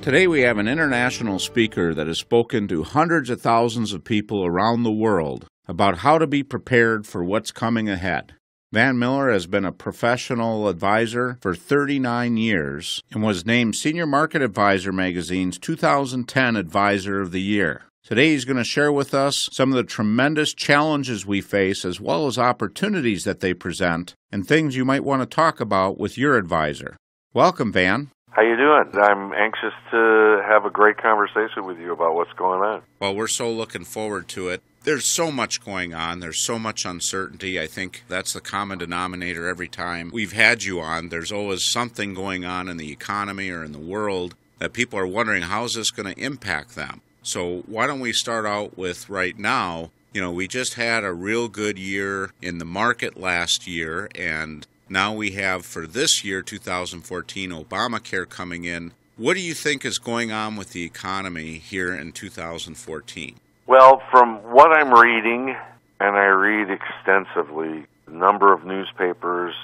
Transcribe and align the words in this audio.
Today 0.00 0.26
we 0.28 0.40
have 0.42 0.58
an 0.58 0.68
international 0.68 1.38
speaker 1.38 1.92
that 1.92 2.06
has 2.06 2.18
spoken 2.18 2.68
to 2.68 2.84
hundreds 2.84 3.30
of 3.30 3.42
thousands 3.42 3.92
of 3.92 4.04
people 4.04 4.46
around 4.46 4.82
the 4.82 4.92
world 4.92 5.46
about 5.66 5.98
how 5.98 6.18
to 6.18 6.26
be 6.26 6.42
prepared 6.42 7.06
for 7.06 7.22
what's 7.22 7.50
coming 7.50 7.88
ahead. 7.88 8.34
Van 8.72 8.98
Mueller 8.98 9.30
has 9.30 9.46
been 9.46 9.64
a 9.64 9.72
professional 9.72 10.68
advisor 10.68 11.36
for 11.42 11.54
39 11.54 12.36
years 12.36 13.02
and 13.10 13.22
was 13.22 13.44
named 13.44 13.74
Senior 13.74 14.06
Market 14.06 14.40
Advisor 14.40 14.92
magazine's 14.92 15.58
2010 15.58 16.56
Advisor 16.56 17.20
of 17.20 17.32
the 17.32 17.42
Year. 17.42 17.82
Today, 18.04 18.30
he's 18.30 18.46
going 18.46 18.56
to 18.56 18.64
share 18.64 18.92
with 18.92 19.12
us 19.12 19.50
some 19.52 19.70
of 19.70 19.76
the 19.76 19.84
tremendous 19.84 20.54
challenges 20.54 21.26
we 21.26 21.42
face, 21.42 21.84
as 21.84 22.00
well 22.00 22.26
as 22.26 22.38
opportunities 22.38 23.24
that 23.24 23.40
they 23.40 23.52
present, 23.52 24.14
and 24.32 24.46
things 24.46 24.76
you 24.76 24.84
might 24.84 25.04
want 25.04 25.20
to 25.20 25.26
talk 25.26 25.60
about 25.60 25.98
with 25.98 26.16
your 26.16 26.38
advisor. 26.38 26.96
Welcome, 27.34 27.72
Van. 27.72 28.10
How 28.38 28.44
you 28.44 28.56
doing? 28.56 28.84
I'm 29.02 29.32
anxious 29.32 29.74
to 29.90 30.40
have 30.46 30.64
a 30.64 30.70
great 30.70 30.96
conversation 30.96 31.64
with 31.64 31.76
you 31.80 31.92
about 31.92 32.14
what's 32.14 32.32
going 32.34 32.60
on. 32.60 32.82
Well, 33.00 33.12
we're 33.16 33.26
so 33.26 33.50
looking 33.50 33.82
forward 33.82 34.28
to 34.28 34.48
it. 34.50 34.62
There's 34.84 35.06
so 35.06 35.32
much 35.32 35.64
going 35.64 35.92
on. 35.92 36.20
There's 36.20 36.38
so 36.38 36.56
much 36.56 36.84
uncertainty. 36.84 37.58
I 37.58 37.66
think 37.66 38.04
that's 38.06 38.34
the 38.34 38.40
common 38.40 38.78
denominator 38.78 39.48
every 39.48 39.66
time 39.66 40.12
we've 40.12 40.34
had 40.34 40.62
you 40.62 40.78
on. 40.78 41.08
There's 41.08 41.32
always 41.32 41.64
something 41.64 42.14
going 42.14 42.44
on 42.44 42.68
in 42.68 42.76
the 42.76 42.92
economy 42.92 43.50
or 43.50 43.64
in 43.64 43.72
the 43.72 43.80
world 43.80 44.36
that 44.60 44.72
people 44.72 45.00
are 45.00 45.06
wondering 45.06 45.42
how 45.42 45.64
is 45.64 45.74
this 45.74 45.90
going 45.90 46.14
to 46.14 46.20
impact 46.24 46.76
them. 46.76 47.00
So, 47.24 47.64
why 47.66 47.88
don't 47.88 47.98
we 47.98 48.12
start 48.12 48.46
out 48.46 48.78
with 48.78 49.10
right 49.10 49.36
now? 49.36 49.90
You 50.12 50.20
know, 50.20 50.30
we 50.30 50.46
just 50.46 50.74
had 50.74 51.02
a 51.02 51.12
real 51.12 51.48
good 51.48 51.76
year 51.76 52.30
in 52.40 52.58
the 52.58 52.64
market 52.64 53.18
last 53.18 53.66
year, 53.66 54.08
and 54.14 54.64
now 54.90 55.12
we 55.12 55.32
have 55.32 55.64
for 55.64 55.86
this 55.86 56.24
year, 56.24 56.42
2014, 56.42 57.50
Obamacare 57.50 58.28
coming 58.28 58.64
in. 58.64 58.92
What 59.16 59.34
do 59.34 59.40
you 59.40 59.54
think 59.54 59.84
is 59.84 59.98
going 59.98 60.30
on 60.30 60.56
with 60.56 60.72
the 60.72 60.84
economy 60.84 61.58
here 61.58 61.94
in 61.94 62.12
2014? 62.12 63.36
Well, 63.66 64.00
from 64.10 64.36
what 64.52 64.72
I'm 64.72 64.92
reading, 64.92 65.56
and 66.00 66.16
I 66.16 66.26
read 66.26 66.68
extensively, 66.70 67.84
a 68.06 68.10
number 68.10 68.52
of 68.52 68.64
newspapers, 68.64 69.54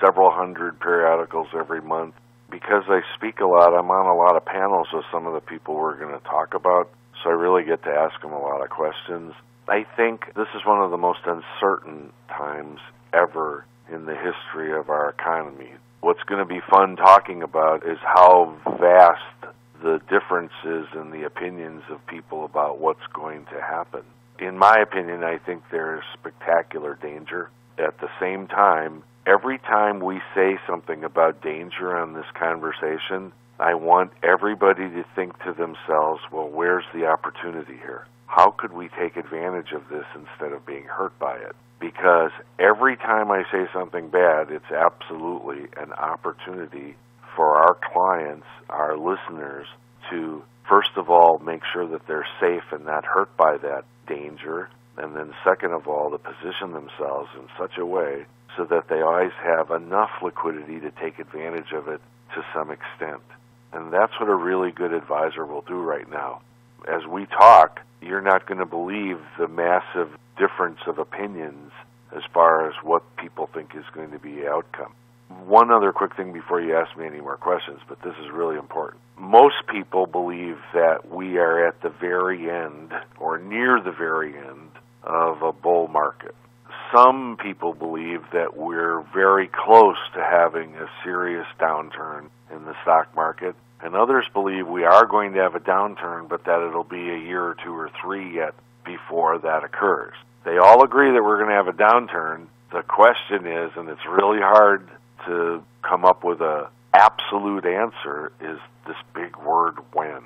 several 0.00 0.30
hundred 0.30 0.78
periodicals 0.80 1.48
every 1.56 1.80
month, 1.80 2.14
because 2.50 2.84
I 2.88 3.00
speak 3.14 3.40
a 3.40 3.46
lot, 3.46 3.74
I'm 3.74 3.90
on 3.90 4.06
a 4.06 4.14
lot 4.14 4.36
of 4.36 4.44
panels 4.44 4.88
with 4.92 5.04
some 5.10 5.26
of 5.26 5.34
the 5.34 5.40
people 5.40 5.74
we're 5.74 5.98
going 5.98 6.18
to 6.18 6.24
talk 6.24 6.54
about, 6.54 6.90
so 7.22 7.30
I 7.30 7.32
really 7.32 7.64
get 7.64 7.82
to 7.84 7.90
ask 7.90 8.20
them 8.20 8.32
a 8.32 8.40
lot 8.40 8.62
of 8.62 8.70
questions. 8.70 9.32
I 9.68 9.86
think 9.96 10.34
this 10.34 10.48
is 10.54 10.64
one 10.66 10.82
of 10.82 10.90
the 10.90 10.96
most 10.96 11.20
uncertain 11.24 12.12
times 12.28 12.80
ever 13.12 13.64
in 13.92 14.06
the 14.06 14.14
history 14.14 14.76
of 14.78 14.90
our 14.90 15.10
economy. 15.10 15.70
What's 16.00 16.22
going 16.24 16.40
to 16.40 16.44
be 16.46 16.60
fun 16.70 16.96
talking 16.96 17.42
about 17.42 17.86
is 17.86 17.98
how 18.02 18.54
vast 18.78 19.54
the 19.82 20.00
differences 20.08 20.88
in 20.94 21.10
the 21.10 21.24
opinions 21.24 21.82
of 21.90 22.06
people 22.06 22.44
about 22.44 22.78
what's 22.78 23.06
going 23.12 23.44
to 23.46 23.60
happen. 23.60 24.02
In 24.38 24.58
my 24.58 24.76
opinion, 24.82 25.24
I 25.24 25.38
think 25.38 25.62
there 25.70 25.96
is 25.96 26.02
spectacular 26.18 26.98
danger. 27.00 27.50
At 27.78 27.98
the 28.00 28.08
same 28.20 28.46
time, 28.46 29.02
every 29.26 29.58
time 29.58 30.00
we 30.00 30.20
say 30.34 30.58
something 30.66 31.04
about 31.04 31.42
danger 31.42 31.96
on 31.96 32.12
this 32.14 32.26
conversation, 32.38 33.32
I 33.58 33.74
want 33.74 34.12
everybody 34.22 34.88
to 34.88 35.04
think 35.14 35.38
to 35.44 35.52
themselves, 35.52 36.20
well, 36.30 36.48
where's 36.48 36.84
the 36.92 37.06
opportunity 37.06 37.76
here? 37.76 38.06
How 38.26 38.50
could 38.50 38.72
we 38.72 38.88
take 38.88 39.16
advantage 39.16 39.72
of 39.72 39.88
this 39.88 40.04
instead 40.14 40.52
of 40.52 40.66
being 40.66 40.84
hurt 40.84 41.18
by 41.18 41.36
it? 41.36 41.56
Because 41.80 42.30
every 42.58 42.96
time 42.96 43.30
I 43.30 43.44
say 43.50 43.66
something 43.72 44.08
bad, 44.08 44.50
it's 44.50 44.70
absolutely 44.70 45.68
an 45.76 45.92
opportunity 45.92 46.96
for 47.34 47.56
our 47.56 47.78
clients, 47.92 48.46
our 48.70 48.96
listeners, 48.96 49.66
to 50.10 50.42
first 50.68 50.90
of 50.96 51.10
all 51.10 51.38
make 51.38 51.62
sure 51.72 51.86
that 51.86 52.06
they're 52.06 52.26
safe 52.40 52.64
and 52.72 52.84
not 52.84 53.04
hurt 53.04 53.34
by 53.36 53.56
that 53.58 53.84
danger, 54.06 54.68
and 54.96 55.14
then 55.14 55.34
second 55.44 55.72
of 55.72 55.86
all, 55.86 56.10
to 56.10 56.18
position 56.18 56.72
themselves 56.72 57.28
in 57.34 57.46
such 57.58 57.76
a 57.78 57.84
way 57.84 58.24
so 58.56 58.64
that 58.64 58.88
they 58.88 59.02
always 59.02 59.32
have 59.42 59.70
enough 59.70 60.10
liquidity 60.22 60.80
to 60.80 60.90
take 60.90 61.18
advantage 61.18 61.72
of 61.72 61.88
it 61.88 62.00
to 62.34 62.44
some 62.54 62.70
extent. 62.70 63.22
And 63.72 63.92
that's 63.92 64.18
what 64.18 64.30
a 64.30 64.34
really 64.34 64.70
good 64.72 64.92
advisor 64.92 65.44
will 65.44 65.60
do 65.62 65.80
right 65.80 66.08
now. 66.10 66.40
As 66.88 67.06
we 67.06 67.26
talk, 67.26 67.80
you're 68.00 68.20
not 68.20 68.46
going 68.46 68.58
to 68.58 68.66
believe 68.66 69.18
the 69.38 69.48
massive 69.48 70.10
difference 70.38 70.80
of 70.86 70.98
opinions 70.98 71.72
as 72.14 72.22
far 72.32 72.68
as 72.68 72.74
what 72.82 73.02
people 73.16 73.48
think 73.52 73.74
is 73.74 73.84
going 73.92 74.10
to 74.12 74.18
be 74.18 74.36
the 74.36 74.48
outcome. 74.48 74.92
One 75.44 75.72
other 75.72 75.92
quick 75.92 76.14
thing 76.16 76.32
before 76.32 76.60
you 76.60 76.76
ask 76.76 76.96
me 76.96 77.06
any 77.06 77.20
more 77.20 77.36
questions, 77.36 77.80
but 77.88 78.00
this 78.02 78.14
is 78.22 78.30
really 78.30 78.56
important. 78.56 79.02
Most 79.18 79.66
people 79.68 80.06
believe 80.06 80.58
that 80.72 81.08
we 81.10 81.38
are 81.38 81.66
at 81.66 81.80
the 81.82 81.88
very 81.88 82.48
end 82.50 82.92
or 83.18 83.38
near 83.38 83.80
the 83.80 83.92
very 83.92 84.36
end 84.36 84.70
of 85.02 85.42
a 85.42 85.52
bull 85.52 85.88
market. 85.88 86.34
Some 86.94 87.36
people 87.42 87.74
believe 87.74 88.22
that 88.32 88.56
we're 88.56 89.00
very 89.12 89.48
close 89.48 89.96
to 90.14 90.22
having 90.22 90.76
a 90.76 90.86
serious 91.02 91.46
downturn 91.58 92.28
in 92.52 92.64
the 92.64 92.74
stock 92.82 93.14
market, 93.16 93.56
and 93.80 93.94
others 93.94 94.26
believe 94.32 94.66
we 94.66 94.84
are 94.84 95.06
going 95.06 95.34
to 95.34 95.40
have 95.40 95.54
a 95.54 95.60
downturn, 95.60 96.28
but 96.28 96.44
that 96.44 96.66
it'll 96.66 96.84
be 96.84 97.10
a 97.10 97.18
year 97.18 97.44
or 97.44 97.56
two 97.62 97.74
or 97.74 97.90
three 98.00 98.34
yet 98.34 98.54
before 98.84 99.38
that 99.38 99.64
occurs. 99.64 100.14
They 100.44 100.58
all 100.58 100.82
agree 100.82 101.10
that 101.10 101.22
we're 101.22 101.38
going 101.38 101.50
to 101.50 101.56
have 101.56 101.68
a 101.68 101.72
downturn. 101.72 102.46
The 102.72 102.82
question 102.82 103.46
is, 103.46 103.72
and 103.76 103.88
it's 103.88 104.06
really 104.06 104.40
hard 104.40 104.88
to 105.26 105.62
come 105.82 106.04
up 106.04 106.24
with 106.24 106.40
a 106.40 106.68
absolute 106.94 107.66
answer 107.66 108.32
is 108.40 108.58
this 108.86 108.96
big 109.14 109.36
word 109.36 109.76
when. 109.92 110.22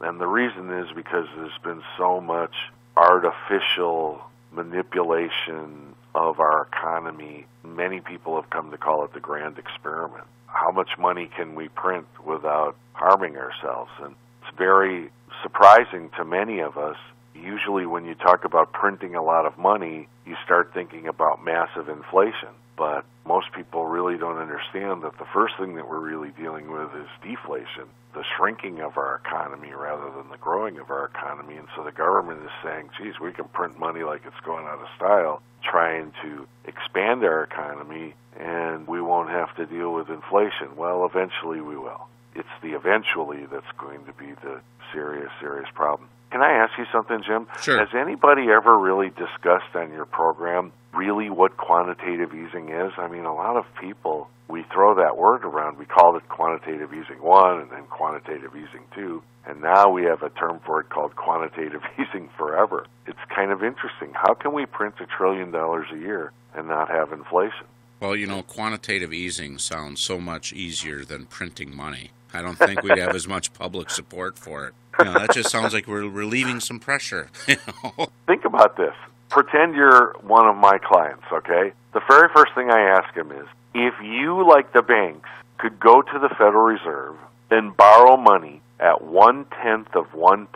And 0.00 0.20
the 0.20 0.26
reason 0.26 0.70
is 0.72 0.88
because 0.94 1.26
there's 1.36 1.58
been 1.62 1.82
so 1.96 2.20
much 2.20 2.54
artificial 2.96 4.22
manipulation 4.52 5.94
of 6.14 6.40
our 6.40 6.62
economy. 6.70 7.46
Many 7.64 8.00
people 8.00 8.36
have 8.36 8.50
come 8.50 8.70
to 8.70 8.78
call 8.78 9.04
it 9.04 9.14
the 9.14 9.20
grand 9.20 9.58
experiment. 9.58 10.24
How 10.52 10.70
much 10.70 10.98
money 10.98 11.30
can 11.34 11.54
we 11.54 11.68
print 11.68 12.06
without 12.24 12.76
harming 12.92 13.36
ourselves? 13.36 13.90
And 14.02 14.14
it's 14.42 14.56
very 14.56 15.10
surprising 15.42 16.10
to 16.16 16.24
many 16.24 16.60
of 16.60 16.76
us. 16.76 16.96
Usually, 17.34 17.86
when 17.86 18.04
you 18.04 18.14
talk 18.14 18.44
about 18.44 18.72
printing 18.72 19.14
a 19.14 19.22
lot 19.22 19.46
of 19.46 19.58
money, 19.58 20.08
you 20.26 20.36
start 20.44 20.72
thinking 20.74 21.08
about 21.08 21.42
massive 21.44 21.88
inflation. 21.88 22.50
But 22.76 23.04
most 23.26 23.52
people 23.52 23.86
really 23.86 24.18
don't 24.18 24.38
understand 24.38 25.02
that 25.02 25.18
the 25.18 25.26
first 25.32 25.54
thing 25.58 25.74
that 25.76 25.88
we're 25.88 26.00
really 26.00 26.30
dealing 26.30 26.70
with 26.70 26.90
is 26.94 27.08
deflation, 27.22 27.86
the 28.14 28.24
shrinking 28.36 28.80
of 28.80 28.96
our 28.96 29.20
economy 29.24 29.72
rather 29.72 30.10
than 30.10 30.30
the 30.30 30.38
growing 30.38 30.78
of 30.78 30.90
our 30.90 31.04
economy. 31.06 31.56
And 31.56 31.68
so 31.76 31.84
the 31.84 31.92
government 31.92 32.42
is 32.42 32.50
saying, 32.62 32.90
geez, 32.98 33.20
we 33.20 33.32
can 33.32 33.44
print 33.46 33.78
money 33.78 34.02
like 34.02 34.22
it's 34.26 34.40
going 34.44 34.66
out 34.66 34.80
of 34.80 34.88
style, 34.96 35.42
trying 35.62 36.12
to 36.22 36.46
expand 36.64 37.22
our 37.24 37.44
economy, 37.44 38.14
and 38.38 38.86
we 38.88 39.00
won't 39.00 39.30
have 39.30 39.54
to 39.56 39.66
deal 39.66 39.92
with 39.92 40.08
inflation. 40.08 40.74
Well, 40.76 41.04
eventually 41.04 41.60
we 41.60 41.76
will. 41.76 42.08
It's 42.34 42.48
the 42.62 42.72
eventually 42.72 43.46
that's 43.46 43.70
going 43.78 44.04
to 44.06 44.12
be 44.14 44.32
the 44.42 44.60
serious, 44.92 45.30
serious 45.40 45.68
problem. 45.74 46.08
Can 46.30 46.40
I 46.40 46.52
ask 46.52 46.72
you 46.78 46.86
something, 46.90 47.22
Jim? 47.26 47.46
Sure. 47.60 47.78
Has 47.78 47.94
anybody 47.94 48.50
ever 48.50 48.76
really 48.78 49.10
discussed 49.10 49.74
on 49.74 49.92
your 49.92 50.06
program 50.06 50.72
really 50.94 51.30
what 51.30 51.56
quantitative 51.56 52.34
easing 52.34 52.68
is? 52.68 52.92
I 52.96 53.08
mean, 53.08 53.24
a 53.24 53.34
lot 53.34 53.56
of 53.56 53.64
people, 53.80 54.28
we 54.48 54.64
throw 54.72 54.94
that 54.94 55.16
word 55.16 55.44
around. 55.44 55.78
We 55.78 55.86
called 55.86 56.16
it 56.16 56.28
quantitative 56.28 56.92
easing 56.92 57.22
one 57.22 57.60
and 57.60 57.70
then 57.70 57.84
quantitative 57.84 58.54
easing 58.54 58.84
two. 58.94 59.22
And 59.44 59.60
now 59.60 59.90
we 59.90 60.04
have 60.04 60.22
a 60.22 60.30
term 60.30 60.60
for 60.64 60.80
it 60.80 60.88
called 60.90 61.16
quantitative 61.16 61.82
easing 61.98 62.28
forever. 62.36 62.86
It's 63.06 63.18
kind 63.34 63.50
of 63.50 63.62
interesting. 63.62 64.12
How 64.14 64.34
can 64.34 64.52
we 64.52 64.66
print 64.66 64.94
a 65.00 65.06
trillion 65.06 65.50
dollars 65.50 65.88
a 65.92 65.96
year 65.96 66.32
and 66.54 66.68
not 66.68 66.90
have 66.90 67.12
inflation? 67.12 67.66
Well, 68.00 68.16
you 68.16 68.26
know, 68.26 68.42
quantitative 68.42 69.12
easing 69.12 69.58
sounds 69.58 70.02
so 70.02 70.18
much 70.18 70.52
easier 70.52 71.04
than 71.04 71.26
printing 71.26 71.74
money. 71.74 72.10
I 72.34 72.42
don't 72.42 72.58
think 72.58 72.82
we'd 72.82 72.98
have 72.98 73.14
as 73.14 73.28
much 73.28 73.52
public 73.52 73.90
support 73.90 74.38
for 74.38 74.66
it. 74.66 74.74
You 74.98 75.04
know, 75.04 75.12
that 75.14 75.32
just 75.32 75.50
sounds 75.50 75.72
like 75.72 75.86
we're 75.86 76.08
relieving 76.08 76.60
some 76.60 76.78
pressure. 76.78 77.30
You 77.48 77.56
know? 77.96 78.10
Think 78.26 78.44
about 78.44 78.76
this. 78.76 78.94
Pretend 79.32 79.74
you're 79.74 80.14
one 80.20 80.46
of 80.46 80.56
my 80.56 80.76
clients, 80.76 81.24
okay? 81.32 81.72
The 81.94 82.02
very 82.06 82.28
first 82.34 82.54
thing 82.54 82.70
I 82.70 82.80
ask 82.82 83.14
him 83.14 83.32
is 83.32 83.46
if 83.74 83.94
you, 84.02 84.46
like 84.46 84.74
the 84.74 84.82
banks, 84.82 85.30
could 85.56 85.80
go 85.80 86.02
to 86.02 86.18
the 86.18 86.28
Federal 86.28 86.64
Reserve 86.64 87.16
and 87.50 87.74
borrow 87.74 88.18
money 88.18 88.60
at 88.78 89.00
one 89.00 89.46
tenth 89.62 89.96
of 89.96 90.12
1% 90.12 90.46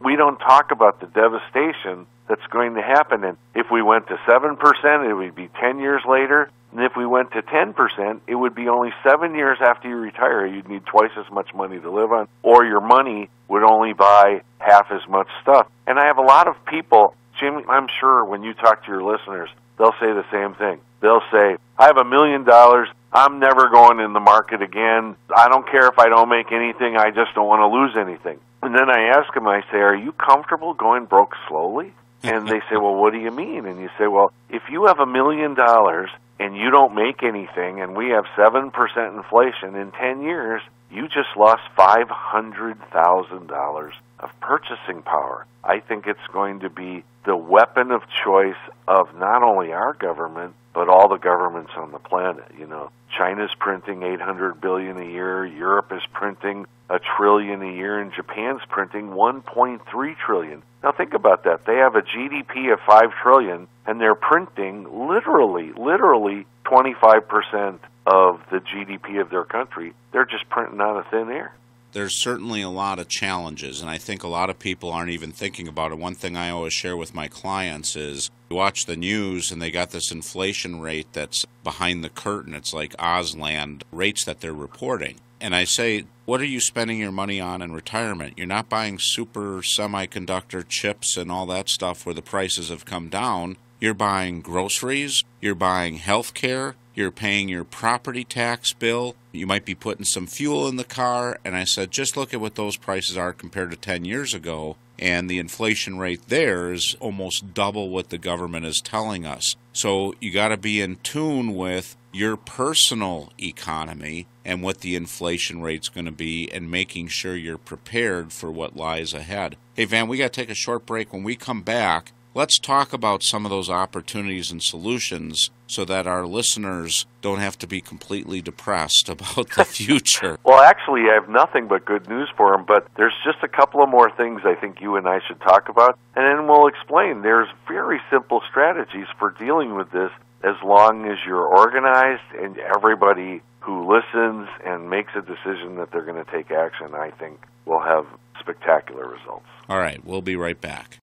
We 0.00 0.16
don't 0.16 0.38
talk 0.38 0.70
about 0.70 1.00
the 1.00 1.06
devastation 1.06 2.06
that's 2.28 2.46
going 2.50 2.74
to 2.74 2.82
happen. 2.82 3.24
And 3.24 3.36
if 3.54 3.66
we 3.70 3.82
went 3.82 4.06
to 4.08 4.16
7%, 4.28 5.10
it 5.10 5.14
would 5.14 5.34
be 5.34 5.48
10 5.60 5.78
years 5.80 6.02
later. 6.08 6.50
And 6.72 6.82
if 6.82 6.96
we 6.96 7.06
went 7.06 7.32
to 7.32 7.42
10%, 7.42 8.20
it 8.26 8.34
would 8.34 8.54
be 8.54 8.68
only 8.68 8.92
seven 9.02 9.34
years 9.34 9.58
after 9.60 9.88
you 9.88 9.96
retire. 9.96 10.46
You'd 10.46 10.68
need 10.68 10.84
twice 10.84 11.10
as 11.16 11.30
much 11.30 11.54
money 11.54 11.80
to 11.80 11.90
live 11.90 12.12
on, 12.12 12.28
or 12.42 12.64
your 12.64 12.80
money 12.80 13.30
would 13.48 13.62
only 13.62 13.94
buy 13.94 14.42
half 14.58 14.90
as 14.90 15.06
much 15.08 15.28
stuff. 15.42 15.66
And 15.86 15.98
I 15.98 16.06
have 16.06 16.18
a 16.18 16.22
lot 16.22 16.46
of 16.46 16.56
people, 16.66 17.14
Jimmy, 17.40 17.64
I'm 17.68 17.88
sure 18.00 18.24
when 18.24 18.42
you 18.42 18.52
talk 18.52 18.84
to 18.84 18.92
your 18.92 19.02
listeners, 19.02 19.48
they'll 19.78 19.92
say 19.92 20.12
the 20.12 20.26
same 20.30 20.54
thing. 20.54 20.80
They'll 21.00 21.22
say, 21.32 21.56
I 21.78 21.86
have 21.86 21.96
a 21.96 22.04
million 22.04 22.44
dollars. 22.44 22.88
I'm 23.12 23.38
never 23.38 23.70
going 23.70 24.00
in 24.00 24.12
the 24.12 24.20
market 24.20 24.60
again. 24.60 25.16
I 25.34 25.48
don't 25.48 25.66
care 25.70 25.86
if 25.88 25.98
I 25.98 26.08
don't 26.08 26.28
make 26.28 26.52
anything. 26.52 26.96
I 26.96 27.10
just 27.10 27.34
don't 27.34 27.46
want 27.46 27.60
to 27.60 27.66
lose 27.66 27.96
anything. 27.96 28.38
And 28.62 28.74
then 28.74 28.90
I 28.90 29.16
ask 29.16 29.32
them, 29.32 29.46
I 29.46 29.62
say, 29.70 29.78
Are 29.78 29.94
you 29.94 30.12
comfortable 30.12 30.74
going 30.74 31.06
broke 31.06 31.34
slowly? 31.48 31.92
And 32.22 32.48
they 32.48 32.60
say, 32.68 32.76
Well, 32.76 32.96
what 32.96 33.12
do 33.12 33.18
you 33.18 33.30
mean? 33.30 33.64
And 33.64 33.80
you 33.80 33.88
say, 33.96 34.08
Well, 34.08 34.32
if 34.50 34.62
you 34.68 34.86
have 34.86 34.98
a 34.98 35.06
million 35.06 35.54
dollars 35.54 36.10
and 36.38 36.56
you 36.56 36.70
don't 36.70 36.94
make 36.94 37.22
anything 37.22 37.80
and 37.80 37.96
we 37.96 38.10
have 38.10 38.26
7% 38.36 39.16
inflation 39.16 39.74
in 39.74 39.90
10 39.92 40.22
years, 40.22 40.62
you 40.90 41.08
just 41.08 41.36
lost 41.36 41.62
$500,000 41.76 43.92
of 44.20 44.30
purchasing 44.40 45.02
power. 45.02 45.46
I 45.62 45.80
think 45.80 46.06
it's 46.06 46.26
going 46.32 46.60
to 46.60 46.70
be 46.70 47.04
the 47.24 47.36
weapon 47.36 47.90
of 47.90 48.02
choice 48.24 48.56
of 48.86 49.14
not 49.16 49.42
only 49.42 49.72
our 49.72 49.92
government, 49.92 50.54
but 50.72 50.88
all 50.88 51.08
the 51.08 51.18
governments 51.18 51.72
on 51.76 51.92
the 51.92 51.98
planet. 51.98 52.44
You 52.58 52.66
know, 52.66 52.90
China's 53.16 53.50
printing 53.58 54.02
800 54.02 54.60
billion 54.60 54.98
a 54.98 55.04
year, 55.04 55.44
Europe 55.44 55.92
is 55.92 56.02
printing 56.12 56.66
a 56.90 56.98
trillion 56.98 57.62
a 57.62 57.72
year, 57.72 57.98
and 57.98 58.12
Japan's 58.12 58.62
printing 58.68 59.10
1.3 59.10 60.16
trillion. 60.24 60.62
Now 60.82 60.92
think 60.92 61.12
about 61.12 61.44
that. 61.44 61.66
They 61.66 61.76
have 61.76 61.96
a 61.96 62.02
GDP 62.02 62.72
of 62.72 62.80
5 62.86 63.12
trillion 63.22 63.66
and 63.86 64.00
they're 64.00 64.14
printing 64.14 64.84
literally, 65.08 65.72
literally 65.72 66.46
25% 66.66 67.78
of 68.06 68.40
the 68.50 68.58
GDP 68.58 69.20
of 69.20 69.30
their 69.30 69.44
country. 69.44 69.94
They're 70.12 70.26
just 70.26 70.48
printing 70.50 70.80
out 70.80 70.96
of 70.96 71.06
thin 71.08 71.30
air. 71.30 71.52
there's 71.92 72.22
certainly 72.22 72.60
a 72.60 72.68
lot 72.68 72.98
of 72.98 73.08
challenges, 73.08 73.80
and 73.80 73.88
I 73.90 73.96
think 73.98 74.22
a 74.22 74.28
lot 74.28 74.50
of 74.50 74.58
people 74.58 74.92
aren't 74.92 75.10
even 75.10 75.32
thinking 75.32 75.66
about 75.66 75.90
it. 75.90 75.98
One 75.98 76.14
thing 76.14 76.36
I 76.36 76.50
always 76.50 76.74
share 76.74 76.96
with 76.96 77.14
my 77.14 77.28
clients 77.28 77.96
is 77.96 78.30
you 78.50 78.56
watch 78.56 78.84
the 78.84 78.96
news 78.96 79.50
and 79.50 79.60
they 79.60 79.70
got 79.70 79.90
this 79.90 80.12
inflation 80.12 80.80
rate 80.80 81.08
that's 81.12 81.46
behind 81.64 82.04
the 82.04 82.10
curtain. 82.10 82.54
It's 82.54 82.74
like 82.74 82.94
Ausland 82.98 83.82
rates 83.90 84.24
that 84.24 84.40
they're 84.40 84.52
reporting. 84.52 85.16
And 85.40 85.54
I 85.54 85.64
say, 85.64 86.04
what 86.24 86.40
are 86.40 86.46
you 86.46 86.60
spending 86.60 86.98
your 86.98 87.12
money 87.12 87.40
on 87.40 87.62
in 87.62 87.72
retirement? 87.72 88.34
You're 88.36 88.46
not 88.46 88.68
buying 88.68 88.98
super 88.98 89.60
semiconductor 89.60 90.66
chips 90.68 91.16
and 91.16 91.30
all 91.30 91.46
that 91.46 91.68
stuff 91.68 92.04
where 92.04 92.14
the 92.14 92.22
prices 92.22 92.68
have 92.68 92.84
come 92.84 93.08
down. 93.08 93.56
You're 93.80 93.94
buying 93.94 94.40
groceries, 94.40 95.22
you're 95.40 95.54
buying 95.54 95.96
health 95.96 96.34
care, 96.34 96.74
you're 96.94 97.12
paying 97.12 97.48
your 97.48 97.62
property 97.62 98.24
tax 98.24 98.72
bill, 98.72 99.14
you 99.30 99.46
might 99.46 99.64
be 99.64 99.76
putting 99.76 100.04
some 100.04 100.26
fuel 100.26 100.66
in 100.66 100.76
the 100.76 100.84
car. 100.84 101.38
And 101.44 101.54
I 101.54 101.62
said, 101.62 101.92
just 101.92 102.16
look 102.16 102.34
at 102.34 102.40
what 102.40 102.56
those 102.56 102.76
prices 102.76 103.16
are 103.16 103.32
compared 103.32 103.70
to 103.70 103.76
10 103.76 104.04
years 104.04 104.34
ago. 104.34 104.76
And 104.98 105.30
the 105.30 105.38
inflation 105.38 105.98
rate 105.98 106.28
there 106.28 106.72
is 106.72 106.96
almost 107.00 107.54
double 107.54 107.90
what 107.90 108.10
the 108.10 108.18
government 108.18 108.66
is 108.66 108.80
telling 108.80 109.24
us. 109.24 109.54
So 109.72 110.14
you 110.20 110.32
got 110.32 110.48
to 110.48 110.56
be 110.56 110.80
in 110.80 110.96
tune 110.96 111.54
with 111.54 111.96
your 112.12 112.36
personal 112.36 113.32
economy 113.40 114.26
and 114.44 114.62
what 114.62 114.80
the 114.80 114.96
inflation 114.96 115.62
rate's 115.62 115.88
going 115.88 116.06
to 116.06 116.12
be 116.12 116.50
and 116.50 116.70
making 116.70 117.08
sure 117.08 117.36
you're 117.36 117.58
prepared 117.58 118.32
for 118.32 118.50
what 118.50 118.76
lies 118.76 119.14
ahead. 119.14 119.56
Hey, 119.74 119.84
Van, 119.84 120.08
we 120.08 120.18
got 120.18 120.32
to 120.32 120.40
take 120.40 120.50
a 120.50 120.54
short 120.54 120.86
break. 120.86 121.12
When 121.12 121.22
we 121.22 121.36
come 121.36 121.62
back, 121.62 122.12
let's 122.34 122.58
talk 122.58 122.92
about 122.92 123.22
some 123.22 123.44
of 123.44 123.50
those 123.50 123.70
opportunities 123.70 124.50
and 124.50 124.62
solutions 124.62 125.50
so 125.66 125.84
that 125.84 126.06
our 126.06 126.26
listeners 126.26 127.06
don't 127.20 127.40
have 127.40 127.58
to 127.58 127.66
be 127.66 127.80
completely 127.80 128.40
depressed 128.40 129.08
about 129.08 129.50
the 129.56 129.64
future. 129.64 130.38
well, 130.44 130.60
actually, 130.60 131.02
I 131.10 131.14
have 131.14 131.28
nothing 131.28 131.68
but 131.68 131.84
good 131.84 132.08
news 132.08 132.28
for 132.36 132.52
them, 132.52 132.64
but 132.66 132.86
there's 132.96 133.14
just 133.24 133.38
a 133.42 133.48
couple 133.48 133.82
of 133.82 133.88
more 133.88 134.10
things 134.10 134.42
I 134.44 134.54
think 134.54 134.80
you 134.80 134.96
and 134.96 135.08
I 135.08 135.20
should 135.26 135.40
talk 135.40 135.68
about, 135.68 135.98
and 136.16 136.26
then 136.26 136.46
we'll 136.46 136.66
explain. 136.66 137.22
There's 137.22 137.48
very 137.66 138.00
simple 138.10 138.42
strategies 138.48 139.06
for 139.18 139.30
dealing 139.30 139.74
with 139.74 139.90
this 139.90 140.10
as 140.42 140.54
long 140.64 141.06
as 141.06 141.18
you're 141.26 141.46
organized 141.46 142.22
and 142.38 142.58
everybody 142.58 143.42
who 143.60 143.92
listens 143.92 144.48
and 144.64 144.88
makes 144.88 145.12
a 145.14 145.20
decision 145.20 145.76
that 145.76 145.90
they're 145.90 146.04
going 146.04 146.24
to 146.24 146.30
take 146.30 146.50
action, 146.50 146.94
I 146.94 147.10
think 147.10 147.40
will 147.66 147.80
have 147.80 148.06
spectacular 148.40 149.06
results. 149.06 149.46
All 149.68 149.78
right, 149.78 150.02
we'll 150.04 150.22
be 150.22 150.36
right 150.36 150.58
back. 150.58 150.98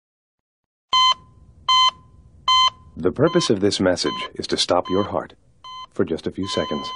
The 2.98 3.12
purpose 3.12 3.50
of 3.50 3.60
this 3.60 3.82
message 3.82 4.30
is 4.36 4.48
to 4.48 4.56
stop 4.56 4.90
your 4.90 5.04
heart 5.04 5.34
for 5.94 6.06
just 6.06 6.28
a 6.28 6.32
few 6.32 6.48
seconds. 6.48 6.88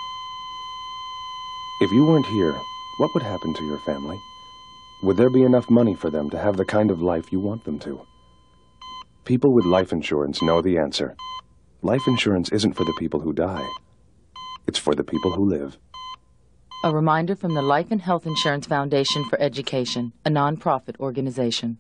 If 1.82 1.92
you 1.92 2.06
weren't 2.06 2.26
here, 2.28 2.58
what 3.00 3.14
would 3.14 3.24
happen 3.24 3.54
to 3.54 3.66
your 3.66 3.80
family? 3.80 4.18
Would 5.04 5.18
there 5.18 5.30
be 5.30 5.44
enough 5.44 5.70
money 5.70 5.94
for 5.94 6.10
them 6.10 6.30
to 6.30 6.40
have 6.40 6.56
the 6.56 6.64
kind 6.64 6.90
of 6.90 7.02
life 7.02 7.34
you 7.34 7.42
want 7.42 7.66
them 7.66 7.80
to? 7.80 8.00
People 9.26 9.54
with 9.54 9.66
life 9.66 9.92
insurance 9.92 10.42
know 10.42 10.62
the 10.62 10.78
answer. 10.78 11.18
Life 11.82 12.08
insurance 12.08 12.50
isn't 12.54 12.74
for 12.76 12.86
the 12.86 12.96
people 12.98 13.20
who 13.20 13.34
die. 13.34 13.68
It's 14.68 14.80
for 14.80 14.96
the 14.96 15.04
people 15.04 15.34
who 15.34 15.50
live. 15.50 15.78
A 16.86 16.96
reminder 16.96 17.36
from 17.36 17.56
the 17.56 17.62
Life 17.62 17.92
and 17.92 18.02
Health 18.02 18.26
Insurance 18.26 18.66
Foundation 18.68 19.26
for 19.26 19.38
Education, 19.42 20.14
a 20.26 20.30
nonprofit 20.30 20.98
organization. 21.02 21.78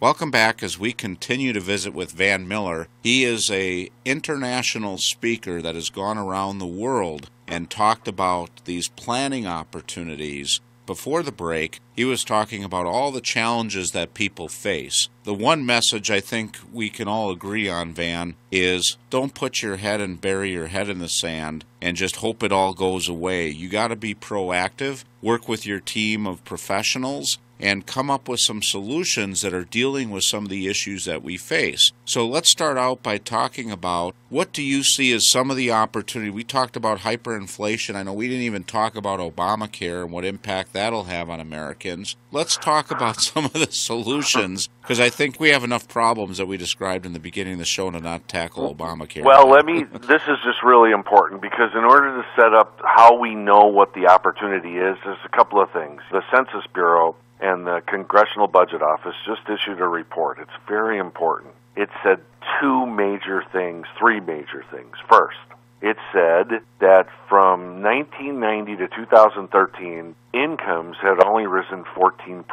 Welcome 0.00 0.30
back 0.30 0.62
as 0.62 0.78
we 0.78 0.92
continue 0.92 1.52
to 1.52 1.58
visit 1.58 1.92
with 1.92 2.12
Van 2.12 2.46
Mueller. 2.46 2.86
He 3.02 3.24
is 3.24 3.50
a 3.50 3.90
international 4.04 4.96
speaker 4.98 5.60
that 5.60 5.74
has 5.74 5.90
gone 5.90 6.16
around 6.16 6.58
the 6.58 6.68
world 6.68 7.30
and 7.48 7.68
talked 7.68 8.06
about 8.06 8.64
these 8.64 8.86
planning 8.86 9.44
opportunities. 9.44 10.60
Before 10.86 11.24
the 11.24 11.32
break, 11.32 11.80
he 11.96 12.04
was 12.04 12.22
talking 12.22 12.62
about 12.62 12.86
all 12.86 13.10
the 13.10 13.20
challenges 13.20 13.90
that 13.90 14.14
people 14.14 14.46
face. 14.46 15.08
The 15.24 15.34
one 15.34 15.66
message 15.66 16.12
I 16.12 16.20
think 16.20 16.58
we 16.72 16.90
can 16.90 17.08
all 17.08 17.32
agree 17.32 17.68
on, 17.68 17.92
Van, 17.92 18.36
is 18.52 18.96
don't 19.10 19.34
put 19.34 19.62
your 19.62 19.78
head 19.78 20.00
and 20.00 20.20
bury 20.20 20.52
your 20.52 20.68
head 20.68 20.88
in 20.88 21.00
the 21.00 21.08
sand 21.08 21.64
and 21.82 21.96
just 21.96 22.16
hope 22.16 22.44
it 22.44 22.52
all 22.52 22.72
goes 22.72 23.08
away. 23.08 23.48
You 23.48 23.68
got 23.68 23.88
to 23.88 23.96
be 23.96 24.14
proactive, 24.14 25.02
work 25.20 25.48
with 25.48 25.66
your 25.66 25.80
team 25.80 26.24
of 26.24 26.44
professionals, 26.44 27.38
and 27.60 27.86
come 27.86 28.10
up 28.10 28.28
with 28.28 28.40
some 28.40 28.62
solutions 28.62 29.42
that 29.42 29.54
are 29.54 29.64
dealing 29.64 30.10
with 30.10 30.24
some 30.24 30.44
of 30.44 30.50
the 30.50 30.68
issues 30.68 31.04
that 31.04 31.22
we 31.22 31.36
face. 31.36 31.92
So 32.04 32.26
let's 32.26 32.50
start 32.50 32.78
out 32.78 33.02
by 33.02 33.18
talking 33.18 33.70
about 33.70 34.14
what 34.28 34.52
do 34.52 34.62
you 34.62 34.82
see 34.82 35.12
as 35.12 35.30
some 35.30 35.50
of 35.50 35.56
the 35.56 35.70
opportunity? 35.70 36.30
We 36.30 36.44
talked 36.44 36.76
about 36.76 36.98
hyperinflation. 36.98 37.94
I 37.94 38.02
know 38.02 38.12
we 38.12 38.28
didn't 38.28 38.42
even 38.42 38.64
talk 38.64 38.94
about 38.94 39.20
Obamacare 39.20 40.02
and 40.02 40.12
what 40.12 40.24
impact 40.24 40.72
that'll 40.72 41.04
have 41.04 41.30
on 41.30 41.40
Americans. 41.40 42.16
Let's 42.30 42.56
talk 42.56 42.90
about 42.90 43.20
some 43.20 43.46
of 43.46 43.54
the 43.54 43.68
solutions 43.70 44.68
because 44.82 45.00
I 45.00 45.10
think 45.10 45.38
we 45.38 45.50
have 45.50 45.64
enough 45.64 45.88
problems 45.88 46.38
that 46.38 46.46
we 46.46 46.56
described 46.56 47.04
in 47.04 47.12
the 47.12 47.18
beginning 47.18 47.54
of 47.54 47.58
the 47.58 47.64
show 47.64 47.90
to 47.90 48.00
not 48.00 48.28
tackle 48.28 48.74
Obamacare. 48.74 49.24
Well, 49.24 49.48
let 49.48 49.64
me 49.64 49.84
this 49.84 50.22
is 50.28 50.38
just 50.44 50.62
really 50.62 50.92
important 50.92 51.42
because 51.42 51.70
in 51.74 51.84
order 51.84 52.22
to 52.22 52.26
set 52.36 52.54
up 52.54 52.80
how 52.84 53.18
we 53.18 53.34
know 53.34 53.66
what 53.66 53.94
the 53.94 54.06
opportunity 54.06 54.76
is, 54.76 54.96
there's 55.04 55.18
a 55.24 55.36
couple 55.36 55.60
of 55.60 55.70
things. 55.72 56.00
The 56.10 56.22
Census 56.30 56.66
Bureau 56.72 57.16
and 57.40 57.66
the 57.66 57.82
Congressional 57.86 58.48
Budget 58.48 58.82
Office 58.82 59.14
just 59.26 59.42
issued 59.48 59.80
a 59.80 59.86
report. 59.86 60.38
It's 60.40 60.50
very 60.66 60.98
important. 60.98 61.54
It 61.76 61.88
said 62.02 62.20
two 62.60 62.86
major 62.86 63.44
things, 63.52 63.86
three 63.98 64.20
major 64.20 64.64
things. 64.70 64.96
First, 65.08 65.38
it 65.80 65.96
said 66.12 66.60
that 66.80 67.06
from 67.28 67.82
1990 67.82 68.76
to 68.76 68.88
2013, 68.88 70.14
incomes 70.32 70.96
had 71.00 71.22
only 71.24 71.46
risen 71.46 71.84
14%. 71.84 72.44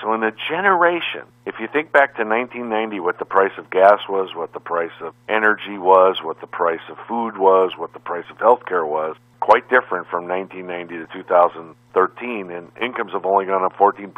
So 0.00 0.14
in 0.14 0.24
a 0.24 0.32
generation, 0.48 1.22
if 1.44 1.60
you 1.60 1.68
think 1.68 1.92
back 1.92 2.16
to 2.16 2.24
1990, 2.24 3.00
what 3.00 3.18
the 3.18 3.24
price 3.24 3.52
of 3.58 3.70
gas 3.70 4.00
was, 4.08 4.34
what 4.34 4.52
the 4.52 4.60
price 4.60 4.96
of 5.00 5.14
energy 5.28 5.76
was, 5.78 6.22
what 6.22 6.40
the 6.40 6.46
price 6.46 6.80
of 6.88 6.98
food 7.06 7.36
was, 7.36 7.76
what 7.76 7.92
the 7.92 8.00
price 8.00 8.24
of 8.30 8.38
healthcare 8.38 8.86
was, 8.86 9.16
quite 9.50 9.68
different 9.68 10.06
from 10.06 10.28
1990 10.28 10.94
to 10.94 11.06
2013, 11.12 12.50
and 12.52 12.70
incomes 12.80 13.10
have 13.10 13.26
only 13.26 13.46
gone 13.46 13.64
up 13.64 13.74
14%. 13.74 14.14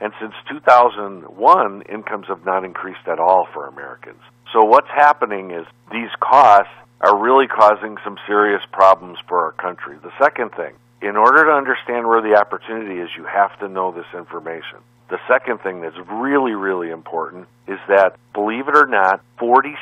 And 0.00 0.12
since 0.18 0.34
2001, 0.50 1.82
incomes 1.82 2.26
have 2.26 2.44
not 2.44 2.64
increased 2.64 3.06
at 3.06 3.20
all 3.20 3.46
for 3.54 3.68
Americans. 3.68 4.18
So 4.52 4.64
what's 4.64 4.90
happening 4.90 5.52
is 5.52 5.64
these 5.92 6.10
costs 6.18 6.74
are 7.00 7.16
really 7.16 7.46
causing 7.46 7.96
some 8.02 8.18
serious 8.26 8.62
problems 8.72 9.18
for 9.28 9.44
our 9.44 9.52
country. 9.52 9.98
The 10.02 10.10
second 10.20 10.50
thing, 10.56 10.74
in 11.00 11.16
order 11.16 11.44
to 11.44 11.52
understand 11.52 12.08
where 12.08 12.20
the 12.20 12.34
opportunity 12.34 12.98
is, 12.98 13.08
you 13.16 13.24
have 13.24 13.56
to 13.60 13.68
know 13.68 13.92
this 13.92 14.10
information. 14.12 14.82
The 15.12 15.20
second 15.28 15.58
thing 15.60 15.82
that's 15.82 15.98
really, 16.10 16.52
really 16.52 16.88
important 16.88 17.46
is 17.68 17.78
that, 17.86 18.16
believe 18.32 18.66
it 18.66 18.74
or 18.74 18.86
not, 18.86 19.20
46% 19.38 19.76